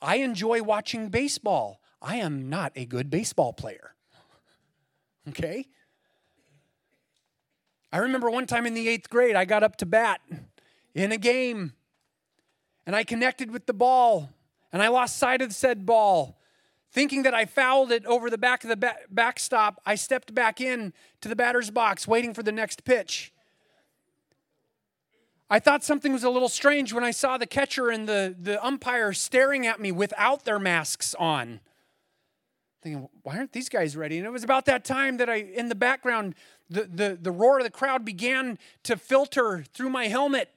I 0.02 0.18
enjoy 0.18 0.62
watching 0.62 1.10
baseball. 1.10 1.82
I 2.02 2.18
am 2.18 2.50
not 2.50 2.72
a 2.76 2.86
good 2.86 3.10
baseball 3.10 3.54
player. 3.54 3.96
Okay? 5.30 5.68
I 7.92 7.98
remember 7.98 8.30
one 8.30 8.48
time 8.48 8.66
in 8.66 8.74
the 8.74 8.88
eighth 8.88 9.10
grade, 9.10 9.36
I 9.36 9.46
got 9.46 9.64
up 9.64 9.76
to 9.78 9.86
bat 9.86 10.22
in 10.94 11.12
a 11.12 11.18
game 11.18 11.74
and 12.86 12.96
I 12.96 13.04
connected 13.04 13.52
with 13.52 13.66
the 13.66 13.74
ball 13.74 14.30
and 14.72 14.82
I 14.82 14.88
lost 14.88 15.18
sight 15.18 15.42
of 15.42 15.50
the 15.50 15.56
said 15.56 15.86
ball. 15.86 16.38
Thinking 16.94 17.24
that 17.24 17.34
I 17.34 17.46
fouled 17.46 17.92
it 17.92 18.06
over 18.06 18.30
the 18.30 18.38
back 18.38 18.66
of 18.66 18.70
the 18.70 18.96
backstop, 19.10 19.82
I 19.86 19.96
stepped 19.96 20.34
back 20.34 20.60
in 20.60 20.94
to 21.22 21.30
the 21.30 21.38
batter's 21.38 21.70
box 21.72 22.06
waiting 22.06 22.34
for 22.34 22.44
the 22.44 22.52
next 22.52 22.84
pitch. 22.84 23.32
I 25.50 25.60
thought 25.60 25.84
something 25.84 26.14
was 26.14 26.24
a 26.24 26.30
little 26.30 26.50
strange 26.50 26.94
when 26.94 27.04
I 27.04 27.12
saw 27.12 27.38
the 27.38 27.46
catcher 27.46 27.90
and 27.90 28.08
the, 28.08 28.36
the 28.40 28.66
umpire 28.66 29.12
staring 29.12 29.68
at 29.68 29.80
me 29.82 29.92
without 29.92 30.46
their 30.46 30.60
masks 30.60 31.14
on. 31.16 31.60
Thinking, 32.82 33.10
why 33.24 33.38
aren't 33.38 33.52
these 33.52 33.70
guys 33.70 33.96
ready? 33.96 34.18
And 34.18 34.26
it 34.26 34.32
was 34.32 34.44
about 34.44 34.66
that 34.66 34.84
time 34.84 35.18
that 35.18 35.30
I, 35.30 35.36
in 35.36 35.70
the 35.70 35.76
background, 35.76 36.36
the, 36.72 36.84
the, 36.84 37.18
the 37.22 37.32
roar 37.32 37.58
of 37.58 37.64
the 37.64 37.70
crowd 37.70 38.06
began 38.06 38.58
to 38.84 38.96
filter 38.96 39.64
through 39.74 39.90
my 39.90 40.08
helmet. 40.08 40.50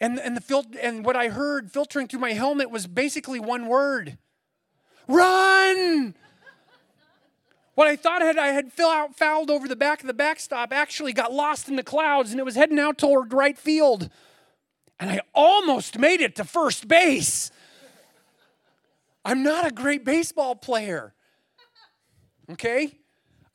And, 0.00 0.20
and, 0.20 0.36
the 0.36 0.42
fil- 0.42 0.66
and 0.80 1.04
what 1.04 1.16
I 1.16 1.28
heard 1.28 1.72
filtering 1.72 2.06
through 2.06 2.20
my 2.20 2.34
helmet 2.34 2.70
was 2.70 2.86
basically 2.86 3.40
one 3.40 3.66
word 3.66 4.18
run! 5.08 6.14
What 7.74 7.88
I 7.88 7.96
thought 7.96 8.22
had, 8.22 8.38
I 8.38 8.48
had 8.48 8.72
out, 8.80 9.16
fouled 9.16 9.50
over 9.50 9.68
the 9.68 9.76
back 9.76 10.00
of 10.00 10.06
the 10.06 10.14
backstop 10.14 10.72
actually 10.72 11.12
got 11.12 11.32
lost 11.32 11.68
in 11.68 11.76
the 11.76 11.82
clouds 11.82 12.30
and 12.30 12.40
it 12.40 12.44
was 12.44 12.54
heading 12.54 12.78
out 12.78 12.96
toward 12.96 13.32
right 13.34 13.56
field. 13.56 14.08
And 14.98 15.10
I 15.10 15.20
almost 15.34 15.98
made 15.98 16.22
it 16.22 16.36
to 16.36 16.44
first 16.44 16.88
base. 16.88 17.50
I'm 19.26 19.42
not 19.42 19.66
a 19.66 19.70
great 19.70 20.06
baseball 20.06 20.54
player. 20.54 21.12
Okay? 22.50 22.98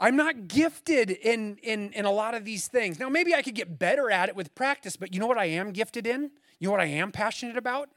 I'm 0.01 0.15
not 0.15 0.47
gifted 0.47 1.11
in, 1.11 1.57
in, 1.61 1.93
in 1.93 2.05
a 2.05 2.11
lot 2.11 2.33
of 2.33 2.43
these 2.43 2.67
things. 2.67 2.99
Now, 2.99 3.07
maybe 3.07 3.35
I 3.35 3.43
could 3.43 3.53
get 3.53 3.77
better 3.77 4.09
at 4.09 4.29
it 4.29 4.35
with 4.35 4.55
practice, 4.55 4.97
but 4.97 5.13
you 5.13 5.19
know 5.19 5.27
what 5.27 5.37
I 5.37 5.45
am 5.45 5.71
gifted 5.71 6.07
in? 6.07 6.31
You 6.59 6.67
know 6.67 6.71
what 6.71 6.81
I 6.81 6.85
am 6.85 7.11
passionate 7.11 7.55
about? 7.55 7.87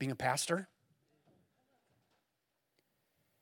Being 0.00 0.10
a 0.10 0.16
pastor. 0.16 0.66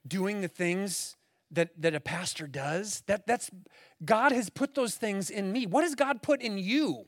Doing 0.06 0.42
the 0.42 0.48
things 0.48 1.16
that, 1.50 1.70
that 1.80 1.94
a 1.94 2.00
pastor 2.00 2.46
does. 2.46 3.02
That, 3.06 3.26
that's 3.26 3.50
God 4.04 4.32
has 4.32 4.50
put 4.50 4.74
those 4.74 4.96
things 4.96 5.30
in 5.30 5.50
me. 5.50 5.64
What 5.64 5.84
has 5.84 5.94
God 5.94 6.22
put 6.22 6.42
in 6.42 6.58
you? 6.58 7.06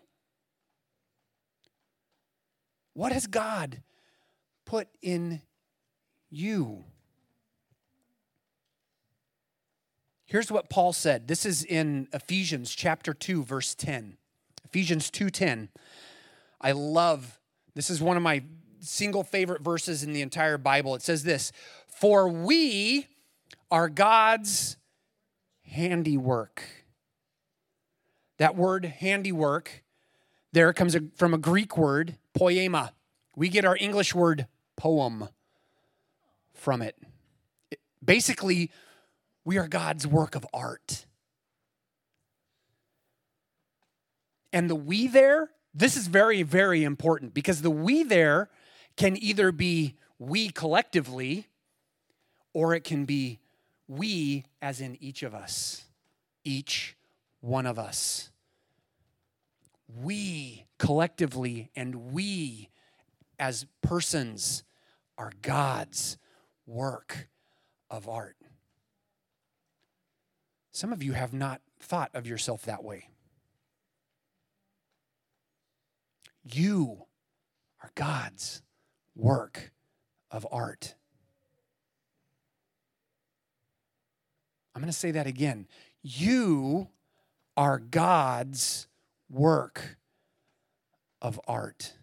What 2.94 3.12
has 3.12 3.26
God 3.26 3.82
put 4.64 4.88
in 5.02 5.42
you? 6.30 6.84
Here's 10.26 10.50
what 10.50 10.68
Paul 10.68 10.92
said. 10.92 11.28
This 11.28 11.46
is 11.46 11.62
in 11.62 12.08
Ephesians 12.12 12.74
chapter 12.74 13.14
2 13.14 13.44
verse 13.44 13.74
10. 13.74 14.18
Ephesians 14.64 15.08
2:10. 15.10 15.68
I 16.60 16.72
love 16.72 17.38
this 17.74 17.90
is 17.90 18.02
one 18.02 18.16
of 18.16 18.22
my 18.22 18.42
single 18.80 19.22
favorite 19.22 19.62
verses 19.62 20.02
in 20.02 20.12
the 20.12 20.22
entire 20.22 20.58
Bible. 20.58 20.94
It 20.96 21.02
says 21.02 21.22
this, 21.22 21.52
"For 21.86 22.28
we 22.28 23.06
are 23.70 23.88
God's 23.88 24.76
handiwork." 25.62 26.62
That 28.38 28.56
word 28.56 28.84
handiwork 28.84 29.84
there 30.52 30.72
comes 30.72 30.96
from 31.16 31.34
a 31.34 31.38
Greek 31.38 31.76
word, 31.76 32.18
poema. 32.34 32.94
We 33.36 33.48
get 33.48 33.64
our 33.64 33.76
English 33.76 34.14
word 34.14 34.48
poem 34.74 35.28
from 36.54 36.82
it. 36.82 36.98
Basically, 38.04 38.70
we 39.46 39.58
are 39.58 39.68
God's 39.68 40.08
work 40.08 40.34
of 40.34 40.44
art. 40.52 41.06
And 44.52 44.68
the 44.68 44.74
we 44.74 45.06
there, 45.06 45.50
this 45.72 45.96
is 45.96 46.08
very, 46.08 46.42
very 46.42 46.82
important 46.82 47.32
because 47.32 47.62
the 47.62 47.70
we 47.70 48.02
there 48.02 48.50
can 48.96 49.16
either 49.16 49.52
be 49.52 49.94
we 50.18 50.48
collectively 50.48 51.46
or 52.52 52.74
it 52.74 52.82
can 52.82 53.04
be 53.04 53.38
we 53.86 54.44
as 54.60 54.80
in 54.80 55.00
each 55.00 55.22
of 55.22 55.32
us, 55.32 55.84
each 56.42 56.96
one 57.40 57.66
of 57.66 57.78
us. 57.78 58.30
We 60.02 60.64
collectively 60.76 61.70
and 61.76 62.12
we 62.12 62.70
as 63.38 63.64
persons 63.80 64.64
are 65.16 65.30
God's 65.40 66.18
work 66.66 67.28
of 67.88 68.08
art. 68.08 68.36
Some 70.76 70.92
of 70.92 71.02
you 71.02 71.14
have 71.14 71.32
not 71.32 71.62
thought 71.80 72.10
of 72.12 72.26
yourself 72.26 72.66
that 72.66 72.84
way. 72.84 73.08
You 76.44 77.06
are 77.82 77.90
God's 77.94 78.60
work 79.14 79.72
of 80.30 80.46
art. 80.52 80.94
I'm 84.74 84.82
going 84.82 84.92
to 84.92 84.98
say 84.98 85.12
that 85.12 85.26
again. 85.26 85.66
You 86.02 86.88
are 87.56 87.78
God's 87.78 88.86
work 89.30 89.96
of 91.22 91.40
art. 91.48 91.94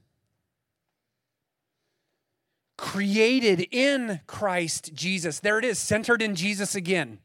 Created 2.75 3.67
in 3.69 4.21
Christ 4.25 4.95
Jesus. 4.95 5.39
There 5.39 5.59
it 5.59 5.65
is, 5.65 5.77
centered 5.77 6.23
in 6.23 6.33
Jesus 6.33 6.73
again 6.73 7.19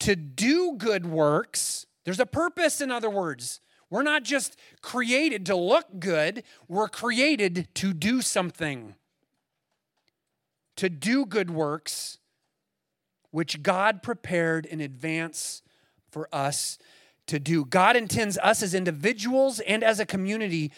to 0.00 0.16
do 0.16 0.74
good 0.76 1.06
works. 1.06 1.86
There's 2.04 2.20
a 2.20 2.26
purpose, 2.26 2.80
in 2.80 2.90
other 2.90 3.10
words. 3.10 3.60
We're 3.90 4.02
not 4.02 4.24
just 4.24 4.56
created 4.82 5.46
to 5.46 5.56
look 5.56 5.86
good, 5.98 6.42
we're 6.68 6.88
created 6.88 7.68
to 7.76 7.92
do 7.92 8.20
something. 8.20 8.94
To 10.76 10.90
do 10.90 11.24
good 11.24 11.50
works, 11.50 12.18
which 13.30 13.62
God 13.62 14.02
prepared 14.02 14.66
in 14.66 14.80
advance 14.80 15.62
for 16.10 16.28
us 16.32 16.78
to 17.26 17.38
do. 17.38 17.64
God 17.64 17.96
intends 17.96 18.36
us 18.38 18.62
as 18.62 18.74
individuals 18.74 19.60
and 19.60 19.82
as 19.82 20.00
a 20.00 20.06
community 20.06 20.72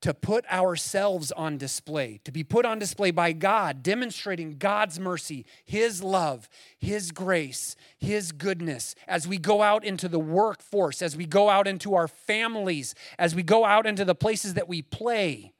to 0.00 0.14
put 0.14 0.46
ourselves 0.46 1.32
on 1.32 1.58
display, 1.58 2.20
to 2.24 2.30
be 2.30 2.44
put 2.44 2.64
on 2.64 2.78
display 2.78 3.10
by 3.10 3.32
God, 3.32 3.82
demonstrating 3.82 4.56
God's 4.56 5.00
mercy, 5.00 5.44
His 5.64 6.02
love, 6.02 6.48
His 6.78 7.10
grace, 7.10 7.74
His 7.98 8.30
goodness 8.30 8.94
as 9.08 9.26
we 9.26 9.38
go 9.38 9.62
out 9.62 9.84
into 9.84 10.08
the 10.08 10.20
workforce, 10.20 11.02
as 11.02 11.16
we 11.16 11.26
go 11.26 11.48
out 11.50 11.66
into 11.66 11.94
our 11.94 12.06
families, 12.06 12.94
as 13.18 13.34
we 13.34 13.42
go 13.42 13.64
out 13.64 13.86
into 13.86 14.04
the 14.04 14.14
places 14.14 14.54
that 14.54 14.68
we 14.68 14.82
play, 14.82 15.52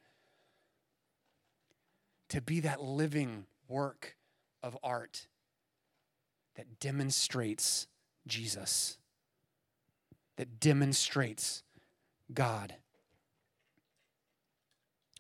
to 2.29 2.41
be 2.41 2.61
that 2.61 2.83
living 2.83 3.47
work 3.69 4.17
of 4.63 4.77
art 4.83 5.27
that 6.57 6.79
demonstrates 6.79 7.87
Jesus, 8.27 8.99
that 10.37 10.61
demonstrates 10.61 11.63
God. 12.33 12.75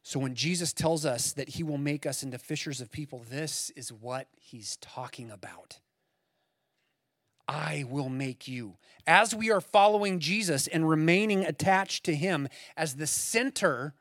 So 0.08 0.18
when 0.18 0.34
Jesus 0.34 0.72
tells 0.72 1.04
us 1.04 1.32
that 1.32 1.50
he 1.50 1.62
will 1.62 1.76
make 1.76 2.06
us 2.06 2.22
into 2.22 2.38
fishers 2.38 2.80
of 2.80 2.90
people, 2.90 3.26
this 3.28 3.68
is 3.76 3.92
what 3.92 4.26
he's 4.40 4.78
talking 4.78 5.30
about. 5.30 5.80
I 7.46 7.84
will 7.86 8.08
make 8.08 8.48
you. 8.48 8.78
As 9.06 9.34
we 9.34 9.50
are 9.50 9.60
following 9.60 10.18
Jesus 10.18 10.66
and 10.66 10.88
remaining 10.88 11.44
attached 11.44 12.04
to 12.04 12.14
him 12.14 12.48
as 12.74 12.94
the 12.94 13.06
center, 13.06 13.92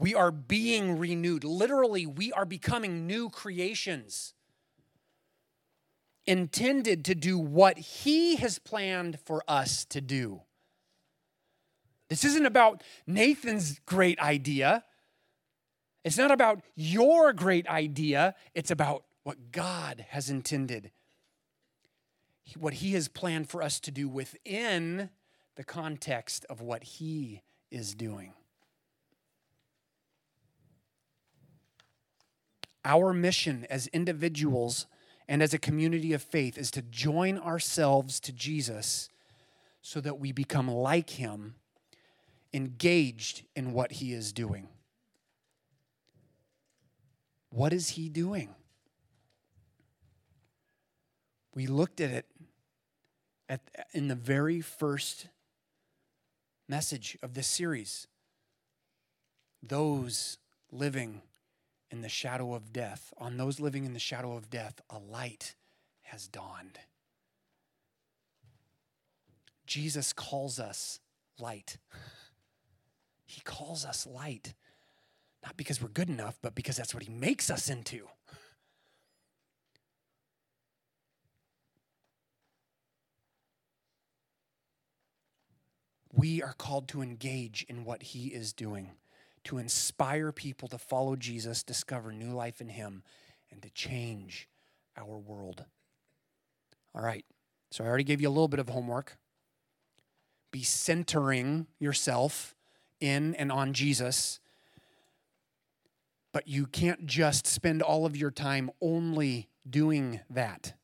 we 0.00 0.16
are 0.16 0.32
being 0.32 0.98
renewed. 0.98 1.44
Literally, 1.44 2.04
we 2.04 2.32
are 2.32 2.44
becoming 2.44 3.06
new 3.06 3.30
creations 3.30 4.34
intended 6.26 7.04
to 7.04 7.14
do 7.14 7.38
what 7.38 7.78
he 7.78 8.34
has 8.34 8.58
planned 8.58 9.20
for 9.20 9.44
us 9.46 9.84
to 9.84 10.00
do. 10.00 10.42
This 12.10 12.24
isn't 12.24 12.44
about 12.44 12.82
Nathan's 13.06 13.78
great 13.86 14.18
idea. 14.18 14.84
It's 16.04 16.18
not 16.18 16.32
about 16.32 16.60
your 16.74 17.32
great 17.32 17.68
idea. 17.68 18.34
It's 18.52 18.72
about 18.72 19.04
what 19.22 19.52
God 19.52 20.04
has 20.08 20.28
intended, 20.28 20.90
what 22.58 22.74
He 22.74 22.92
has 22.94 23.06
planned 23.06 23.48
for 23.48 23.62
us 23.62 23.78
to 23.80 23.92
do 23.92 24.08
within 24.08 25.10
the 25.54 25.62
context 25.62 26.44
of 26.50 26.60
what 26.60 26.82
He 26.82 27.42
is 27.70 27.94
doing. 27.94 28.32
Our 32.84 33.12
mission 33.12 33.66
as 33.70 33.86
individuals 33.88 34.86
and 35.28 35.42
as 35.42 35.54
a 35.54 35.58
community 35.58 36.12
of 36.12 36.22
faith 36.22 36.58
is 36.58 36.72
to 36.72 36.82
join 36.82 37.38
ourselves 37.38 38.18
to 38.20 38.32
Jesus 38.32 39.10
so 39.80 40.00
that 40.00 40.18
we 40.18 40.32
become 40.32 40.66
like 40.66 41.10
Him, 41.10 41.54
engaged 42.52 43.42
in 43.54 43.72
what 43.72 43.92
He 43.92 44.12
is 44.12 44.32
doing. 44.32 44.68
What 47.50 47.72
is 47.72 47.90
He 47.90 48.08
doing? 48.08 48.54
We 51.54 51.66
looked 51.66 52.00
at 52.00 52.10
it 52.10 52.26
at, 53.48 53.60
in 53.92 54.08
the 54.08 54.14
very 54.14 54.60
first 54.60 55.26
message 56.68 57.18
of 57.22 57.34
this 57.34 57.48
series. 57.48 58.06
Those 59.62 60.38
living 60.70 61.22
in 61.90 62.02
the 62.02 62.08
shadow 62.08 62.54
of 62.54 62.72
death, 62.72 63.12
on 63.18 63.36
those 63.36 63.58
living 63.58 63.84
in 63.84 63.92
the 63.92 63.98
shadow 63.98 64.36
of 64.36 64.48
death, 64.48 64.80
a 64.88 64.98
light 64.98 65.56
has 66.02 66.28
dawned. 66.28 66.78
Jesus 69.66 70.12
calls 70.12 70.58
us 70.58 71.00
light. 71.38 71.78
He 73.30 73.40
calls 73.42 73.84
us 73.84 74.06
light, 74.06 74.54
not 75.44 75.56
because 75.56 75.80
we're 75.80 75.88
good 75.88 76.08
enough, 76.08 76.38
but 76.42 76.54
because 76.54 76.76
that's 76.76 76.94
what 76.94 77.02
He 77.02 77.10
makes 77.10 77.50
us 77.50 77.68
into. 77.68 78.08
we 86.12 86.42
are 86.42 86.52
called 86.52 86.88
to 86.88 87.02
engage 87.02 87.64
in 87.68 87.84
what 87.84 88.02
he 88.02 88.28
is 88.28 88.52
doing, 88.52 88.90
to 89.44 89.58
inspire 89.58 90.32
people 90.32 90.68
to 90.68 90.78
follow 90.78 91.16
Jesus, 91.16 91.62
discover 91.62 92.12
new 92.12 92.32
life 92.32 92.60
in 92.60 92.68
him, 92.68 93.02
and 93.50 93.62
to 93.62 93.70
change 93.70 94.48
our 94.96 95.16
world. 95.16 95.64
All 96.94 97.02
right, 97.02 97.24
so 97.70 97.84
I 97.84 97.86
already 97.86 98.04
gave 98.04 98.20
you 98.20 98.28
a 98.28 98.30
little 98.30 98.48
bit 98.48 98.60
of 98.60 98.68
homework. 98.68 99.16
Be 100.50 100.62
centering 100.62 101.68
yourself 101.78 102.54
in 103.00 103.34
and 103.34 103.50
on 103.50 103.72
Jesus. 103.72 104.40
But 106.32 106.46
you 106.46 106.66
can't 106.66 107.06
just 107.06 107.46
spend 107.46 107.82
all 107.82 108.06
of 108.06 108.16
your 108.16 108.30
time 108.30 108.70
only 108.80 109.48
doing 109.68 110.20
that. 110.30 110.74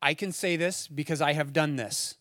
I 0.00 0.14
can 0.14 0.32
say 0.32 0.56
this 0.56 0.86
because 0.86 1.20
I 1.22 1.32
have 1.32 1.52
done 1.52 1.76
this. 1.76 2.16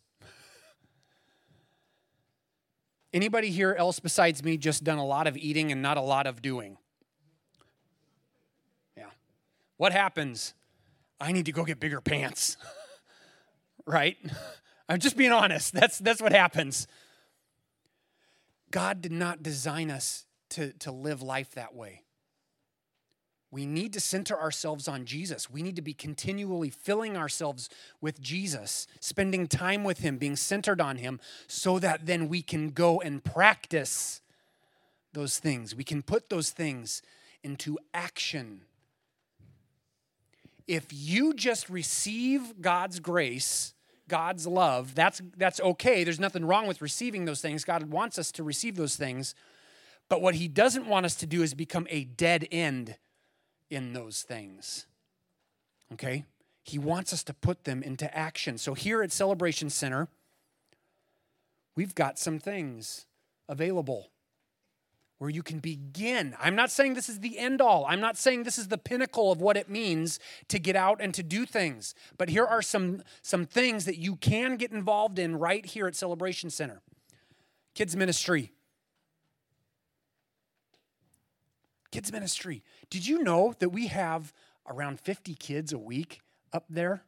Anybody 3.14 3.50
here 3.50 3.76
else 3.78 4.00
besides 4.00 4.44
me 4.44 4.58
just 4.58 4.84
done 4.84 4.98
a 4.98 5.06
lot 5.06 5.28
of 5.28 5.38
eating 5.38 5.72
and 5.72 5.82
not 5.82 5.98
a 5.98 6.02
lot 6.02 6.26
of 6.26 6.42
doing? 6.42 6.78
Yeah. 8.98 9.06
What 9.78 9.92
happens? 9.92 10.54
I 11.20 11.32
need 11.32 11.46
to 11.46 11.52
go 11.52 11.64
get 11.64 11.80
bigger 11.80 12.02
pants. 12.02 12.58
right? 13.86 14.18
I'm 14.90 15.00
just 15.00 15.18
being 15.18 15.32
honest. 15.32 15.74
That's 15.74 15.98
that's 16.00 16.22
what 16.22 16.34
happens. 16.34 16.88
God 18.72 19.02
did 19.02 19.12
not 19.12 19.44
design 19.44 19.92
us 19.92 20.26
to, 20.50 20.74
to 20.74 20.92
live 20.92 21.22
life 21.22 21.52
that 21.52 21.76
way 21.76 22.04
we 23.54 23.68
need 23.68 23.94
to 23.94 24.00
center 24.00 24.38
ourselves 24.38 24.88
on 24.88 25.06
Jesus. 25.06 25.48
We 25.48 25.62
need 25.62 25.76
to 25.76 25.84
be 25.84 25.94
continually 25.94 26.72
filling 26.72 27.16
ourselves 27.16 27.70
with 28.02 28.20
Jesus, 28.20 28.88
spending 29.00 29.46
time 29.46 29.84
with 29.84 30.00
Him, 30.00 30.18
being 30.18 30.36
centered 30.36 30.82
on 30.82 30.98
Him, 30.98 31.20
so 31.46 31.78
that 31.78 32.08
then 32.08 32.30
we 32.30 32.42
can 32.42 32.70
go 32.70 33.00
and 33.00 33.24
practice 33.24 34.22
those 35.14 35.38
things. 35.38 35.76
We 35.76 35.84
can 35.84 36.02
put 36.02 36.32
those 36.32 36.50
things 36.50 37.04
into 37.44 37.78
action. 37.94 38.62
If 40.68 40.88
you 40.90 41.36
just 41.36 41.70
receive 41.70 42.60
God's 42.60 43.00
grace, 43.00 43.76
God's 44.14 44.46
love, 44.46 44.94
that's, 44.94 45.24
that's 45.38 45.60
okay. 45.60 46.04
There's 46.04 46.20
nothing 46.20 46.46
wrong 46.46 46.68
with 46.68 46.84
receiving 46.84 47.26
those 47.26 47.42
things. 47.42 47.64
God 47.64 47.90
wants 47.90 48.20
us 48.20 48.32
to 48.34 48.44
receive 48.44 48.76
those 48.76 48.96
things. 48.96 49.34
But 50.08 50.22
what 50.22 50.36
He 50.36 50.48
doesn't 50.48 50.86
want 50.86 51.08
us 51.08 51.16
to 51.16 51.26
do 51.26 51.42
is 51.42 51.56
become 51.56 51.88
a 51.90 52.04
dead 52.04 52.48
end 52.52 52.98
in 53.72 53.94
those 53.94 54.22
things. 54.22 54.86
Okay? 55.94 56.26
He 56.62 56.78
wants 56.78 57.12
us 57.12 57.24
to 57.24 57.34
put 57.34 57.64
them 57.64 57.82
into 57.82 58.16
action. 58.16 58.60
So 58.60 58.76
here 58.76 59.02
at 59.02 59.12
Celebration 59.12 59.72
Center, 59.72 60.10
we've 61.76 61.96
got 61.96 62.20
some 62.20 62.38
things 62.38 63.08
available 63.50 64.10
where 65.24 65.30
you 65.30 65.42
can 65.42 65.60
begin. 65.60 66.36
I'm 66.38 66.54
not 66.54 66.70
saying 66.70 66.96
this 66.96 67.08
is 67.08 67.22
the 67.22 67.40
end 67.40 67.62
all. 67.62 67.86
I'm 67.88 68.02
not 68.02 68.18
saying 68.18 68.44
this 68.44 68.58
is 68.58 68.68
the 68.68 68.78
pinnacle 68.78 69.32
of 69.32 69.40
what 69.40 69.56
it 69.56 69.70
means 69.70 70.20
to 70.50 70.60
get 70.60 70.76
out 70.76 71.00
and 71.00 71.14
to 71.14 71.24
do 71.24 71.46
things. 71.46 71.96
But 72.18 72.28
here 72.28 72.44
are 72.46 72.62
some 72.62 73.02
some 73.22 73.46
things 73.46 73.86
that 73.86 73.98
you 73.98 74.18
can 74.18 74.58
get 74.58 74.74
involved 74.74 75.18
in 75.18 75.40
right 75.40 75.66
here 75.66 75.88
at 75.88 75.96
Celebration 75.96 76.50
Center. 76.50 76.82
Kids 77.74 77.96
ministry, 77.96 78.52
kids 81.90 82.12
ministry. 82.12 82.62
Did 82.90 83.08
you 83.08 83.24
know 83.24 83.56
that 83.60 83.70
we 83.70 83.88
have 83.88 84.34
around 84.68 85.00
50 85.00 85.36
kids 85.36 85.72
a 85.72 85.80
week 85.80 86.20
up 86.52 86.66
there? 86.70 87.06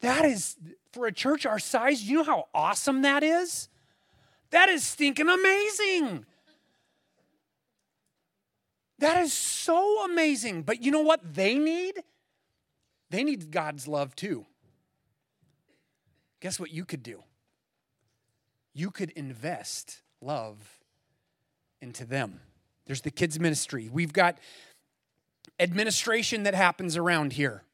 That 0.00 0.24
is, 0.24 0.56
for 0.92 1.06
a 1.06 1.12
church 1.12 1.46
our 1.46 1.60
size, 1.60 2.02
you 2.02 2.16
know 2.16 2.24
how 2.24 2.48
awesome 2.52 3.02
that 3.02 3.22
is? 3.22 3.68
That 4.54 4.68
is 4.68 4.84
stinking 4.84 5.28
amazing. 5.28 6.24
That 9.00 9.20
is 9.24 9.32
so 9.32 10.04
amazing. 10.04 10.62
But 10.62 10.80
you 10.80 10.92
know 10.92 11.00
what 11.00 11.34
they 11.34 11.56
need? 11.56 12.00
They 13.10 13.24
need 13.24 13.50
God's 13.50 13.88
love 13.88 14.14
too. 14.14 14.46
Guess 16.38 16.60
what 16.60 16.70
you 16.70 16.84
could 16.84 17.02
do? 17.02 17.24
You 18.72 18.92
could 18.92 19.10
invest 19.10 20.02
love 20.20 20.78
into 21.80 22.04
them. 22.04 22.38
There's 22.86 23.00
the 23.00 23.10
kids' 23.10 23.40
ministry. 23.40 23.90
We've 23.92 24.12
got 24.12 24.38
administration 25.58 26.44
that 26.44 26.54
happens 26.54 26.96
around 26.96 27.32
here. 27.32 27.64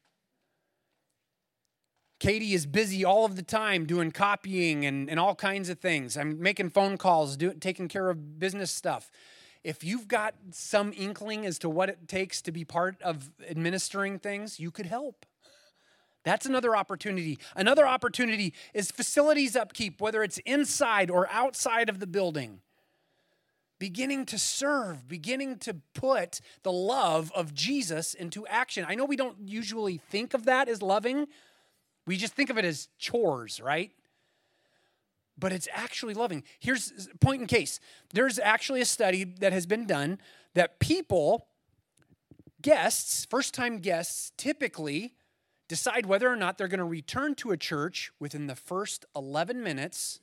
Katie 2.21 2.53
is 2.53 2.67
busy 2.67 3.03
all 3.03 3.25
of 3.25 3.35
the 3.35 3.41
time 3.41 3.87
doing 3.87 4.11
copying 4.11 4.85
and, 4.85 5.09
and 5.09 5.19
all 5.19 5.33
kinds 5.33 5.69
of 5.69 5.79
things. 5.79 6.15
I'm 6.15 6.39
making 6.39 6.69
phone 6.69 6.99
calls, 6.99 7.35
do, 7.35 7.51
taking 7.55 7.87
care 7.87 8.11
of 8.11 8.37
business 8.37 8.69
stuff. 8.69 9.09
If 9.63 9.83
you've 9.83 10.07
got 10.07 10.35
some 10.51 10.93
inkling 10.95 11.47
as 11.47 11.57
to 11.57 11.67
what 11.69 11.89
it 11.89 12.07
takes 12.07 12.39
to 12.43 12.51
be 12.51 12.63
part 12.63 13.01
of 13.01 13.31
administering 13.49 14.19
things, 14.19 14.59
you 14.59 14.69
could 14.69 14.85
help. 14.85 15.25
That's 16.23 16.45
another 16.45 16.75
opportunity. 16.75 17.39
Another 17.55 17.87
opportunity 17.87 18.53
is 18.75 18.91
facilities 18.91 19.55
upkeep, 19.55 19.99
whether 19.99 20.21
it's 20.21 20.37
inside 20.45 21.09
or 21.09 21.27
outside 21.31 21.89
of 21.89 21.99
the 21.99 22.07
building 22.07 22.61
beginning 23.79 24.27
to 24.27 24.37
serve, 24.37 25.07
beginning 25.07 25.57
to 25.57 25.73
put 25.95 26.39
the 26.61 26.71
love 26.71 27.31
of 27.33 27.51
Jesus 27.51 28.13
into 28.13 28.45
action. 28.45 28.85
I 28.87 28.93
know 28.93 29.05
we 29.05 29.15
don't 29.15 29.37
usually 29.47 29.97
think 29.97 30.35
of 30.35 30.45
that 30.45 30.69
as 30.69 30.83
loving, 30.83 31.25
we 32.05 32.17
just 32.17 32.33
think 32.33 32.49
of 32.49 32.57
it 32.57 32.65
as 32.65 32.87
chores, 32.97 33.59
right? 33.59 33.91
But 35.37 35.51
it's 35.51 35.67
actually 35.73 36.13
loving. 36.13 36.43
Here's 36.59 37.09
point 37.19 37.41
in 37.41 37.47
case 37.47 37.79
there's 38.13 38.39
actually 38.39 38.81
a 38.81 38.85
study 38.85 39.23
that 39.23 39.53
has 39.53 39.65
been 39.65 39.85
done 39.85 40.19
that 40.53 40.79
people, 40.79 41.47
guests, 42.61 43.25
first 43.25 43.53
time 43.53 43.79
guests, 43.79 44.31
typically 44.37 45.13
decide 45.67 46.05
whether 46.05 46.29
or 46.29 46.35
not 46.35 46.57
they're 46.57 46.67
going 46.67 46.79
to 46.79 46.83
return 46.83 47.33
to 47.35 47.51
a 47.51 47.57
church 47.57 48.11
within 48.19 48.47
the 48.47 48.55
first 48.55 49.05
11 49.15 49.63
minutes 49.63 50.19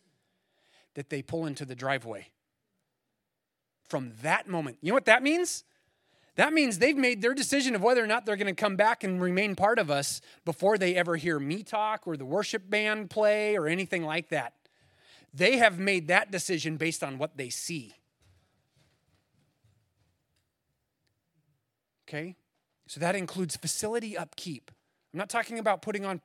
that 0.94 1.08
they 1.08 1.22
pull 1.22 1.46
into 1.46 1.64
the 1.64 1.74
driveway 1.74 2.28
from 3.88 4.12
that 4.22 4.46
moment. 4.46 4.76
You 4.82 4.90
know 4.90 4.94
what 4.94 5.06
that 5.06 5.22
means? 5.22 5.64
That 6.38 6.52
means 6.52 6.78
they've 6.78 6.96
made 6.96 7.20
their 7.20 7.34
decision 7.34 7.74
of 7.74 7.82
whether 7.82 8.02
or 8.02 8.06
not 8.06 8.24
they're 8.24 8.36
going 8.36 8.46
to 8.46 8.54
come 8.54 8.76
back 8.76 9.02
and 9.02 9.20
remain 9.20 9.56
part 9.56 9.80
of 9.80 9.90
us 9.90 10.20
before 10.44 10.78
they 10.78 10.94
ever 10.94 11.16
hear 11.16 11.40
me 11.40 11.64
talk 11.64 12.06
or 12.06 12.16
the 12.16 12.24
worship 12.24 12.70
band 12.70 13.10
play 13.10 13.56
or 13.56 13.66
anything 13.66 14.04
like 14.04 14.28
that. 14.28 14.52
They 15.34 15.56
have 15.56 15.80
made 15.80 16.06
that 16.06 16.30
decision 16.30 16.76
based 16.76 17.02
on 17.02 17.18
what 17.18 17.36
they 17.36 17.50
see. 17.50 17.92
Okay? 22.08 22.36
So 22.86 23.00
that 23.00 23.16
includes 23.16 23.56
facility 23.56 24.16
upkeep. 24.16 24.70
I'm 25.12 25.18
not 25.18 25.28
talking 25.28 25.58
about 25.58 25.82
putting 25.82 26.06
on 26.06 26.20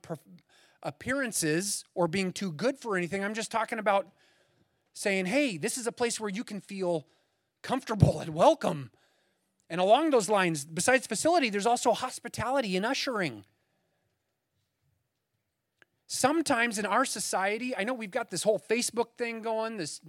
appearances 0.83 1.85
or 1.95 2.07
being 2.07 2.31
too 2.31 2.51
good 2.51 2.77
for 2.77 2.95
anything. 2.95 3.23
I'm 3.23 3.33
just 3.33 3.49
talking 3.49 3.79
about 3.79 4.09
saying, 4.93 5.25
hey, 5.25 5.57
this 5.57 5.75
is 5.75 5.87
a 5.87 5.91
place 5.91 6.19
where 6.19 6.29
you 6.29 6.43
can 6.43 6.61
feel 6.61 7.07
comfortable 7.63 8.19
and 8.19 8.35
welcome 8.35 8.91
and 9.69 9.79
along 9.79 10.11
those 10.11 10.29
lines, 10.29 10.65
besides 10.65 11.07
facility, 11.07 11.49
there's 11.49 11.65
also 11.65 11.93
hospitality 11.93 12.75
and 12.77 12.85
ushering. 12.85 13.45
Sometimes 16.07 16.77
in 16.77 16.85
our 16.85 17.05
society, 17.05 17.75
I 17.75 17.83
know 17.83 17.93
we've 17.93 18.11
got 18.11 18.29
this 18.29 18.43
whole 18.43 18.59
Facebook 18.59 19.17
thing 19.17 19.41
going, 19.41 19.77
this 19.77 19.99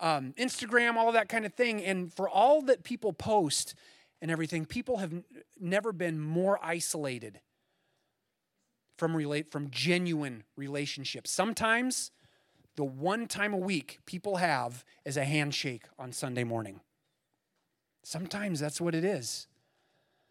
um, 0.00 0.34
Instagram, 0.38 0.96
all 0.96 1.08
of 1.08 1.14
that 1.14 1.28
kind 1.28 1.46
of 1.46 1.54
thing. 1.54 1.82
And 1.82 2.12
for 2.12 2.28
all 2.28 2.60
that 2.62 2.84
people 2.84 3.12
post 3.12 3.74
and 4.20 4.30
everything, 4.30 4.66
people 4.66 4.98
have 4.98 5.12
n- 5.12 5.24
never 5.58 5.92
been 5.92 6.20
more 6.20 6.58
isolated 6.62 7.40
from 8.96 9.16
relate 9.16 9.50
from 9.50 9.70
genuine 9.70 10.42
relationships. 10.56 11.30
Sometimes 11.30 12.10
the 12.76 12.84
one 12.84 13.26
time 13.26 13.54
a 13.54 13.58
week 13.58 14.00
people 14.06 14.36
have 14.36 14.84
is 15.04 15.16
a 15.16 15.24
handshake 15.24 15.84
on 15.98 16.12
Sunday 16.12 16.44
morning. 16.44 16.80
Sometimes 18.08 18.58
that's 18.58 18.80
what 18.80 18.94
it 18.94 19.04
is. 19.04 19.48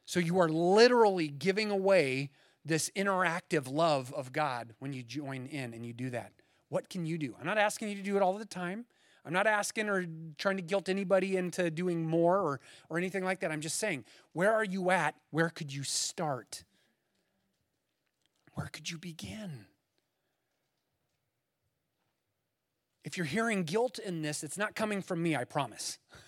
So 0.03 0.19
you 0.19 0.39
are 0.39 0.49
literally 0.49 1.27
giving 1.27 1.69
away 1.69 2.31
this 2.65 2.89
interactive 2.95 3.71
love 3.71 4.11
of 4.15 4.33
God 4.33 4.73
when 4.79 4.93
you 4.93 5.03
join 5.03 5.45
in 5.45 5.75
and 5.75 5.85
you 5.85 5.93
do 5.93 6.09
that. 6.09 6.31
What 6.69 6.89
can 6.89 7.05
you 7.05 7.19
do? 7.19 7.35
I'm 7.39 7.45
not 7.45 7.59
asking 7.59 7.89
you 7.89 7.95
to 7.97 8.01
do 8.01 8.15
it 8.15 8.23
all 8.23 8.35
the 8.35 8.45
time. 8.45 8.85
I'm 9.23 9.31
not 9.31 9.45
asking 9.45 9.89
or 9.89 10.07
trying 10.39 10.57
to 10.57 10.63
guilt 10.63 10.89
anybody 10.89 11.37
into 11.37 11.69
doing 11.69 12.03
more 12.03 12.39
or, 12.39 12.59
or 12.89 12.97
anything 12.97 13.23
like 13.23 13.41
that. 13.41 13.51
I'm 13.51 13.61
just 13.61 13.77
saying, 13.77 14.05
where 14.33 14.51
are 14.51 14.65
you 14.65 14.89
at? 14.89 15.13
Where 15.29 15.49
could 15.49 15.71
you 15.71 15.83
start? 15.83 16.63
Where 18.55 18.69
could 18.73 18.89
you 18.89 18.97
begin? 18.97 19.67
If 23.03 23.17
you're 23.17 23.27
hearing 23.27 23.65
guilt 23.65 23.99
in 23.99 24.23
this, 24.23 24.43
it's 24.43 24.57
not 24.57 24.73
coming 24.73 25.03
from 25.03 25.21
me, 25.21 25.35
I 25.35 25.43
promise. 25.43 25.99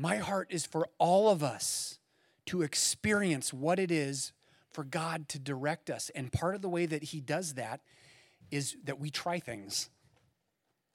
My 0.00 0.18
heart 0.18 0.46
is 0.50 0.64
for 0.64 0.88
all 0.98 1.28
of 1.28 1.42
us 1.42 1.98
to 2.46 2.62
experience 2.62 3.52
what 3.52 3.80
it 3.80 3.90
is 3.90 4.32
for 4.70 4.84
God 4.84 5.28
to 5.30 5.40
direct 5.40 5.90
us. 5.90 6.08
And 6.14 6.32
part 6.32 6.54
of 6.54 6.62
the 6.62 6.68
way 6.68 6.86
that 6.86 7.02
He 7.02 7.20
does 7.20 7.54
that 7.54 7.80
is 8.52 8.76
that 8.84 9.00
we 9.00 9.10
try 9.10 9.40
things. 9.40 9.90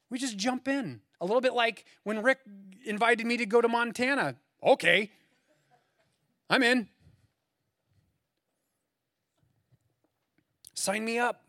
We 0.09 0.17
just 0.17 0.37
jump 0.37 0.69
in. 0.69 1.01
A 1.19 1.25
little 1.25 1.41
bit 1.41 1.53
like 1.53 1.83
when 2.03 2.23
Rick 2.23 2.39
invited 2.85 3.27
me 3.27 3.35
to 3.35 3.45
go 3.45 3.59
to 3.59 3.67
Montana. 3.67 4.35
Okay, 4.63 5.11
I'm 6.49 6.63
in. 6.63 6.87
Sign 10.73 11.03
me 11.03 11.19
up. 11.19 11.43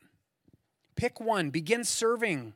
Pick 0.97 1.21
one, 1.21 1.51
begin 1.51 1.85
serving. 1.85 2.55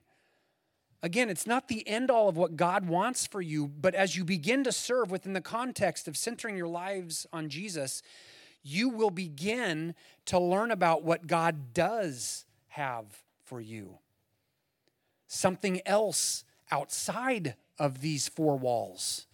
Again, 1.02 1.30
it's 1.30 1.46
not 1.46 1.68
the 1.68 1.86
end 1.86 2.10
all 2.10 2.28
of 2.28 2.36
what 2.36 2.56
God 2.56 2.88
wants 2.88 3.26
for 3.26 3.40
you, 3.40 3.68
but 3.68 3.94
as 3.94 4.16
you 4.16 4.24
begin 4.24 4.64
to 4.64 4.72
serve 4.72 5.10
within 5.10 5.32
the 5.32 5.40
context 5.40 6.08
of 6.08 6.16
centering 6.16 6.56
your 6.56 6.66
lives 6.66 7.26
on 7.32 7.48
Jesus, 7.48 8.02
you 8.64 8.88
will 8.88 9.10
begin 9.10 9.94
to 10.26 10.38
learn 10.40 10.72
about 10.72 11.04
what 11.04 11.28
God 11.28 11.72
does 11.72 12.46
have 12.68 13.06
for 13.44 13.60
you. 13.60 13.98
Something 15.28 15.80
else 15.86 16.44
outside 16.70 17.54
of 17.78 18.00
these 18.00 18.26
four 18.26 18.56
walls, 18.56 19.26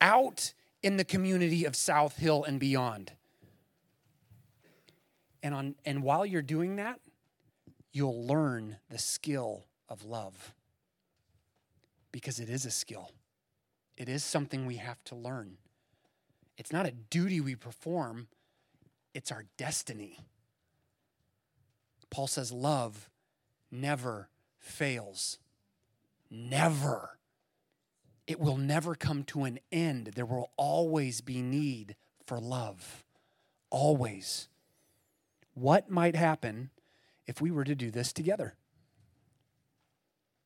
out 0.00 0.54
in 0.82 0.96
the 0.96 1.04
community 1.04 1.66
of 1.66 1.76
South 1.76 2.16
Hill 2.16 2.44
and 2.44 2.58
beyond. 2.58 3.12
And, 5.42 5.54
on, 5.54 5.74
and 5.84 6.02
while 6.02 6.24
you're 6.24 6.40
doing 6.40 6.76
that, 6.76 6.98
you'll 7.92 8.26
learn 8.26 8.78
the 8.88 8.98
skill 8.98 9.66
of 9.90 10.04
love. 10.04 10.54
Because 12.12 12.40
it 12.40 12.48
is 12.48 12.64
a 12.64 12.70
skill, 12.70 13.10
it 13.96 14.08
is 14.08 14.24
something 14.24 14.64
we 14.64 14.76
have 14.76 15.02
to 15.04 15.14
learn. 15.14 15.58
It's 16.56 16.72
not 16.72 16.86
a 16.86 16.92
duty 16.92 17.40
we 17.40 17.54
perform, 17.54 18.28
it's 19.12 19.30
our 19.30 19.44
destiny. 19.56 20.18
Paul 22.10 22.26
says, 22.26 22.50
Love 22.52 23.08
never 23.70 24.28
fails. 24.58 25.38
Never. 26.30 27.18
It 28.26 28.38
will 28.38 28.56
never 28.56 28.94
come 28.94 29.24
to 29.24 29.44
an 29.44 29.58
end. 29.72 30.12
There 30.14 30.26
will 30.26 30.50
always 30.56 31.20
be 31.20 31.42
need 31.42 31.96
for 32.24 32.38
love. 32.38 33.04
Always. 33.70 34.48
What 35.54 35.90
might 35.90 36.14
happen 36.14 36.70
if 37.26 37.40
we 37.40 37.50
were 37.50 37.64
to 37.64 37.74
do 37.74 37.90
this 37.90 38.12
together? 38.12 38.54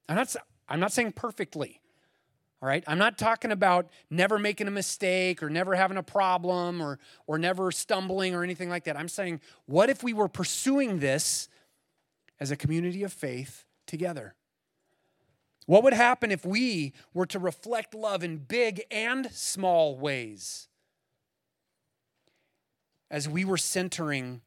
I'm 0.09 0.17
not, 0.17 0.35
I'm 0.69 0.81
not 0.81 0.93
saying 0.93 1.13
perfectly. 1.13 1.81
All 2.63 2.69
right? 2.69 2.85
I'm 2.87 2.99
not 2.99 3.19
talking 3.19 3.53
about 3.53 3.91
never 4.09 4.39
making 4.39 4.69
a 4.69 4.71
mistake 4.71 5.43
or 5.43 5.51
never 5.51 5.75
having 5.75 5.97
a 5.97 6.03
problem 6.03 6.81
or, 6.81 6.99
or 7.27 7.39
never 7.39 7.71
stumbling 7.71 8.35
or 8.35 8.43
anything 8.43 8.71
like 8.71 8.85
that. 8.85 8.97
I'm 8.97 9.09
saying, 9.09 9.41
what 9.67 9.91
if 9.91 10.03
we 10.03 10.13
were 10.13 10.29
pursuing 10.29 10.99
this 10.99 11.49
as 12.41 12.51
a 12.51 12.57
community 12.57 13.03
of 13.03 13.13
faith 13.13 13.65
together? 13.87 14.35
What 15.67 15.83
would 15.83 15.93
happen 15.93 16.31
if 16.31 16.45
we 16.45 16.93
were 17.13 17.27
to 17.27 17.39
reflect 17.39 17.95
love 17.95 18.23
in 18.23 18.39
big 18.39 18.83
and 18.91 19.31
small 19.33 19.99
ways? 19.99 20.69
As 23.11 23.29
we 23.29 23.45
were 23.45 23.57
centering 23.57 24.43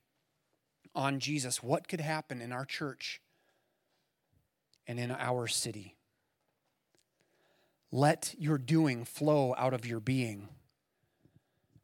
on 0.93 1.19
Jesus, 1.19 1.61
what 1.61 1.87
could 1.87 2.01
happen 2.01 2.41
in 2.41 2.51
our 2.51 2.65
church 2.65 3.21
and 4.87 4.99
in 4.99 5.11
our 5.11 5.47
city. 5.47 5.95
Let 7.91 8.35
your 8.37 8.57
doing 8.57 9.05
flow 9.05 9.53
out 9.57 9.73
of 9.73 9.85
your 9.85 9.99
being, 9.99 10.49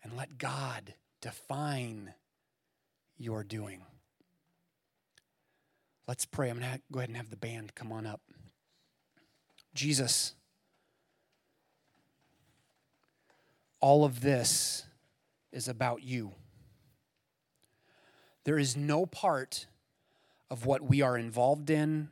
and 0.03 0.17
let 0.17 0.37
God 0.37 0.93
define 1.21 2.13
your 3.17 3.43
doing. 3.43 3.81
Let's 6.07 6.25
pray. 6.25 6.49
I'm 6.49 6.59
going 6.59 6.73
to 6.73 6.81
go 6.91 6.99
ahead 6.99 7.09
and 7.09 7.17
have 7.17 7.29
the 7.29 7.37
band 7.37 7.75
come 7.75 7.91
on 7.91 8.05
up. 8.05 8.19
Jesus, 9.73 10.33
all 13.79 14.03
of 14.03 14.21
this 14.21 14.85
is 15.51 15.67
about 15.67 16.03
you. 16.03 16.33
There 18.43 18.59
is 18.59 18.75
no 18.75 19.05
part 19.05 19.67
of 20.51 20.65
what 20.65 20.81
we 20.81 21.01
are 21.01 21.17
involved 21.17 21.69
in 21.69 22.09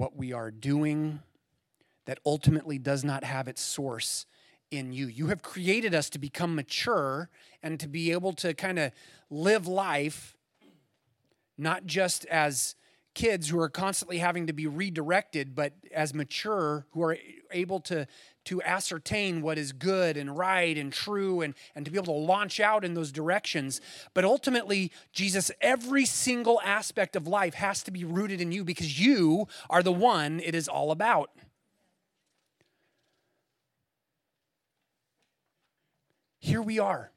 what 0.00 0.16
we 0.16 0.32
are 0.32 0.50
doing 0.50 1.20
that 2.06 2.18
ultimately 2.24 2.78
does 2.78 3.04
not 3.04 3.22
have 3.22 3.46
its 3.46 3.60
source 3.60 4.24
in 4.70 4.94
you. 4.94 5.06
You 5.06 5.26
have 5.26 5.42
created 5.42 5.94
us 5.94 6.08
to 6.10 6.18
become 6.18 6.54
mature 6.54 7.28
and 7.62 7.78
to 7.78 7.86
be 7.86 8.10
able 8.10 8.32
to 8.36 8.54
kind 8.54 8.78
of 8.78 8.92
live 9.28 9.66
life 9.66 10.38
not 11.58 11.84
just 11.84 12.24
as 12.26 12.76
kids 13.14 13.50
who 13.50 13.60
are 13.60 13.68
constantly 13.68 14.16
having 14.16 14.46
to 14.46 14.54
be 14.54 14.66
redirected, 14.66 15.54
but 15.54 15.74
as 15.92 16.14
mature 16.14 16.86
who 16.92 17.02
are 17.02 17.18
able 17.50 17.80
to 17.80 18.06
to 18.50 18.60
ascertain 18.62 19.42
what 19.42 19.56
is 19.56 19.70
good 19.70 20.16
and 20.16 20.36
right 20.36 20.76
and 20.76 20.92
true 20.92 21.40
and, 21.40 21.54
and 21.76 21.84
to 21.84 21.90
be 21.92 21.96
able 21.96 22.06
to 22.06 22.10
launch 22.10 22.58
out 22.58 22.84
in 22.84 22.94
those 22.94 23.12
directions. 23.12 23.80
But 24.12 24.24
ultimately, 24.24 24.90
Jesus, 25.12 25.52
every 25.60 26.04
single 26.04 26.60
aspect 26.64 27.14
of 27.14 27.28
life 27.28 27.54
has 27.54 27.84
to 27.84 27.92
be 27.92 28.02
rooted 28.04 28.40
in 28.40 28.50
you 28.50 28.64
because 28.64 28.98
you 28.98 29.46
are 29.70 29.84
the 29.84 29.92
one 29.92 30.40
it 30.40 30.56
is 30.56 30.66
all 30.66 30.90
about. 30.90 31.30
Here 36.40 36.60
we 36.60 36.80
are. 36.80 37.12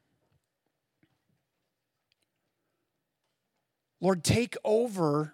Lord, 3.99 4.23
take 4.23 4.55
over. 4.63 5.33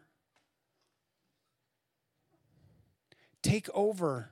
Take 3.41 3.68
over 3.74 4.32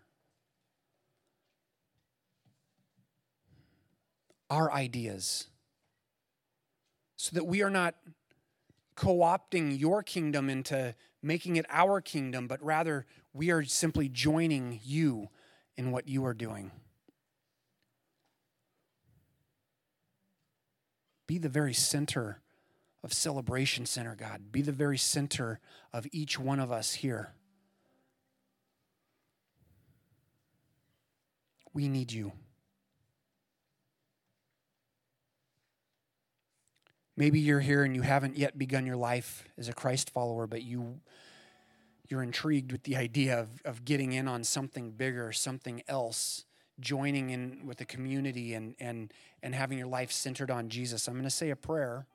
our 4.50 4.72
ideas 4.72 5.48
so 7.16 7.36
that 7.36 7.46
we 7.46 7.62
are 7.62 7.70
not 7.70 7.96
co 8.96 9.18
opting 9.18 9.78
your 9.78 10.04
kingdom 10.04 10.50
into 10.50 10.96
making 11.22 11.58
it 11.58 11.66
our 11.70 12.00
kingdom, 12.00 12.48
but 12.48 12.64
rather 12.64 13.06
we 13.34 13.52
are 13.52 13.64
simply 13.64 14.08
joining 14.08 14.80
you 14.84 15.30
in 15.76 15.92
what 15.92 16.08
you 16.08 16.26
are 16.26 16.34
doing. 16.34 16.72
Be 21.28 21.38
the 21.38 21.50
very 21.50 21.74
center 21.74 22.42
of 23.04 23.14
Celebration 23.14 23.86
Center, 23.86 24.16
God. 24.16 24.52
Be 24.52 24.62
the 24.62 24.72
very 24.72 24.98
center 24.98 25.60
of 25.94 26.08
each 26.12 26.40
one 26.40 26.60
of 26.60 26.72
us 26.72 26.94
here. 26.94 27.34
We 31.74 31.90
need 31.90 32.12
you. 32.12 32.32
Maybe 37.18 37.40
you're 37.40 37.60
here 37.60 37.84
and 37.84 37.96
you 37.96 38.04
haven't 38.04 38.38
yet 38.38 38.60
begun 38.60 38.86
your 38.86 38.96
life 38.96 39.44
as 39.58 39.68
a 39.68 39.74
Christ 39.74 40.12
follower, 40.12 40.46
but 40.46 40.62
you 40.62 41.00
you're 42.10 42.24
intrigued 42.24 42.72
with 42.72 42.84
the 42.84 42.96
idea 42.96 43.38
of, 43.38 43.50
of 43.66 43.84
getting 43.84 44.14
in 44.14 44.30
on 44.30 44.44
something 44.46 44.92
bigger, 44.92 45.34
something 45.34 45.84
else, 45.90 46.46
joining 46.80 47.32
in 47.32 47.66
with 47.66 47.80
the 47.80 47.86
community 47.86 48.54
and 48.54 48.76
and 48.80 49.12
and 49.42 49.56
having 49.56 49.80
your 49.80 49.88
life 49.88 50.12
centered 50.12 50.52
on 50.52 50.70
Jesus. 50.70 51.08
I'm 51.08 51.16
going 51.16 51.24
to 51.24 51.30
say 51.32 51.50
a 51.50 51.56
prayer. 51.56 52.06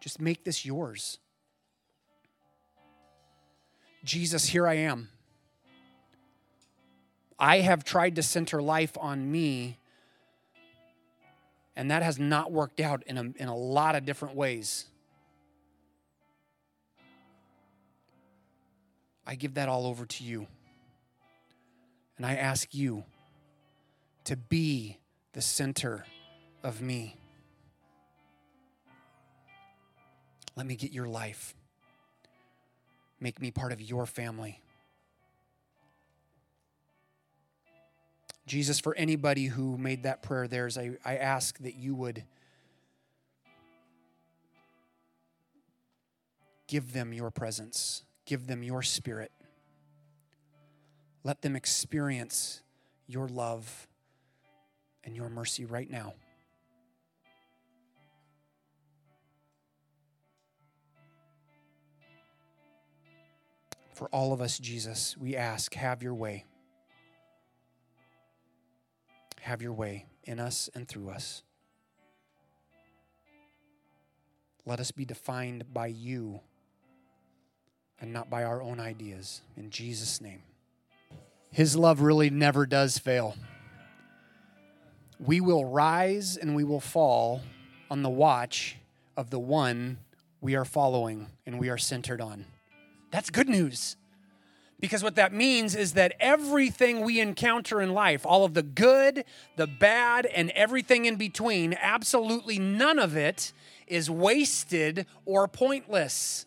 Just 0.00 0.20
make 0.20 0.44
this 0.44 0.66
yours. 0.66 1.18
Jesus, 4.04 4.46
here 4.46 4.66
I 4.66 4.74
am. 4.74 5.08
I 7.38 7.60
have 7.60 7.84
tried 7.84 8.16
to 8.16 8.22
center 8.22 8.60
life 8.60 8.96
on 9.00 9.30
me 9.32 9.79
and 11.76 11.90
that 11.90 12.02
has 12.02 12.18
not 12.18 12.52
worked 12.52 12.80
out 12.80 13.02
in 13.06 13.16
a, 13.16 13.22
in 13.36 13.48
a 13.48 13.56
lot 13.56 13.94
of 13.94 14.04
different 14.04 14.34
ways. 14.34 14.86
I 19.26 19.34
give 19.34 19.54
that 19.54 19.68
all 19.68 19.86
over 19.86 20.06
to 20.06 20.24
you. 20.24 20.46
And 22.16 22.26
I 22.26 22.34
ask 22.34 22.74
you 22.74 23.04
to 24.24 24.36
be 24.36 24.98
the 25.32 25.40
center 25.40 26.04
of 26.62 26.82
me. 26.82 27.16
Let 30.56 30.66
me 30.66 30.74
get 30.74 30.92
your 30.92 31.06
life. 31.06 31.54
Make 33.20 33.40
me 33.40 33.50
part 33.50 33.72
of 33.72 33.80
your 33.80 34.04
family. 34.04 34.60
Jesus, 38.50 38.80
for 38.80 38.96
anybody 38.96 39.46
who 39.46 39.78
made 39.78 40.02
that 40.02 40.24
prayer 40.24 40.48
theirs, 40.48 40.76
I, 40.76 40.96
I 41.04 41.18
ask 41.18 41.56
that 41.58 41.76
you 41.76 41.94
would 41.94 42.24
give 46.66 46.92
them 46.92 47.12
your 47.12 47.30
presence, 47.30 48.02
give 48.26 48.48
them 48.48 48.64
your 48.64 48.82
spirit. 48.82 49.30
Let 51.22 51.42
them 51.42 51.54
experience 51.54 52.60
your 53.06 53.28
love 53.28 53.86
and 55.04 55.14
your 55.14 55.28
mercy 55.28 55.64
right 55.64 55.88
now. 55.88 56.14
For 63.94 64.08
all 64.08 64.32
of 64.32 64.40
us, 64.40 64.58
Jesus, 64.58 65.16
we 65.16 65.36
ask, 65.36 65.72
have 65.74 66.02
your 66.02 66.14
way. 66.14 66.46
Have 69.42 69.62
your 69.62 69.72
way 69.72 70.06
in 70.24 70.38
us 70.38 70.68
and 70.74 70.86
through 70.86 71.10
us. 71.10 71.42
Let 74.66 74.80
us 74.80 74.90
be 74.90 75.04
defined 75.04 75.72
by 75.72 75.88
you 75.88 76.40
and 78.00 78.12
not 78.12 78.30
by 78.30 78.44
our 78.44 78.62
own 78.62 78.80
ideas. 78.80 79.42
In 79.56 79.70
Jesus' 79.70 80.20
name. 80.20 80.42
His 81.50 81.76
love 81.76 82.00
really 82.00 82.30
never 82.30 82.66
does 82.66 82.98
fail. 82.98 83.34
We 85.18 85.40
will 85.40 85.64
rise 85.64 86.36
and 86.36 86.54
we 86.54 86.64
will 86.64 86.80
fall 86.80 87.42
on 87.90 88.02
the 88.02 88.10
watch 88.10 88.76
of 89.16 89.30
the 89.30 89.38
one 89.38 89.98
we 90.40 90.54
are 90.54 90.64
following 90.64 91.26
and 91.44 91.58
we 91.58 91.68
are 91.68 91.78
centered 91.78 92.20
on. 92.20 92.46
That's 93.10 93.30
good 93.30 93.48
news. 93.48 93.96
Because 94.80 95.02
what 95.02 95.16
that 95.16 95.34
means 95.34 95.74
is 95.74 95.92
that 95.92 96.14
everything 96.18 97.02
we 97.02 97.20
encounter 97.20 97.82
in 97.82 97.92
life, 97.92 98.24
all 98.24 98.44
of 98.44 98.54
the 98.54 98.62
good, 98.62 99.24
the 99.56 99.66
bad, 99.66 100.24
and 100.24 100.50
everything 100.52 101.04
in 101.04 101.16
between, 101.16 101.76
absolutely 101.78 102.58
none 102.58 102.98
of 102.98 103.14
it 103.14 103.52
is 103.86 104.10
wasted 104.10 105.04
or 105.26 105.46
pointless. 105.46 106.46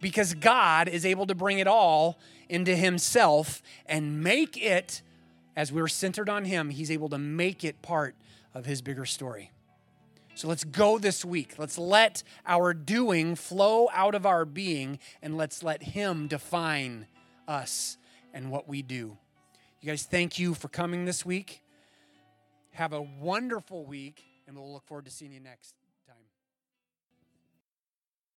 Because 0.00 0.32
God 0.32 0.88
is 0.88 1.04
able 1.04 1.26
to 1.26 1.34
bring 1.34 1.58
it 1.58 1.66
all 1.66 2.18
into 2.48 2.74
Himself 2.74 3.62
and 3.84 4.22
make 4.22 4.56
it, 4.56 5.02
as 5.54 5.70
we're 5.70 5.88
centered 5.88 6.30
on 6.30 6.46
Him, 6.46 6.70
He's 6.70 6.90
able 6.90 7.10
to 7.10 7.18
make 7.18 7.62
it 7.62 7.82
part 7.82 8.14
of 8.54 8.64
His 8.64 8.80
bigger 8.80 9.04
story. 9.04 9.50
So 10.34 10.48
let's 10.48 10.64
go 10.64 10.98
this 10.98 11.24
week. 11.24 11.56
Let's 11.58 11.76
let 11.76 12.22
our 12.46 12.72
doing 12.72 13.36
flow 13.36 13.88
out 13.92 14.14
of 14.14 14.24
our 14.24 14.46
being 14.46 14.98
and 15.22 15.36
let's 15.36 15.62
let 15.62 15.82
Him 15.82 16.26
define 16.26 17.06
us 17.48 17.98
and 18.32 18.50
what 18.50 18.68
we 18.68 18.82
do. 18.82 19.16
You 19.80 19.88
guys, 19.88 20.04
thank 20.04 20.38
you 20.38 20.54
for 20.54 20.68
coming 20.68 21.04
this 21.04 21.26
week. 21.26 21.62
Have 22.72 22.92
a 22.92 23.02
wonderful 23.02 23.84
week, 23.84 24.24
and 24.46 24.56
we'll 24.56 24.72
look 24.72 24.86
forward 24.86 25.04
to 25.04 25.10
seeing 25.10 25.32
you 25.32 25.40
next. 25.40 25.74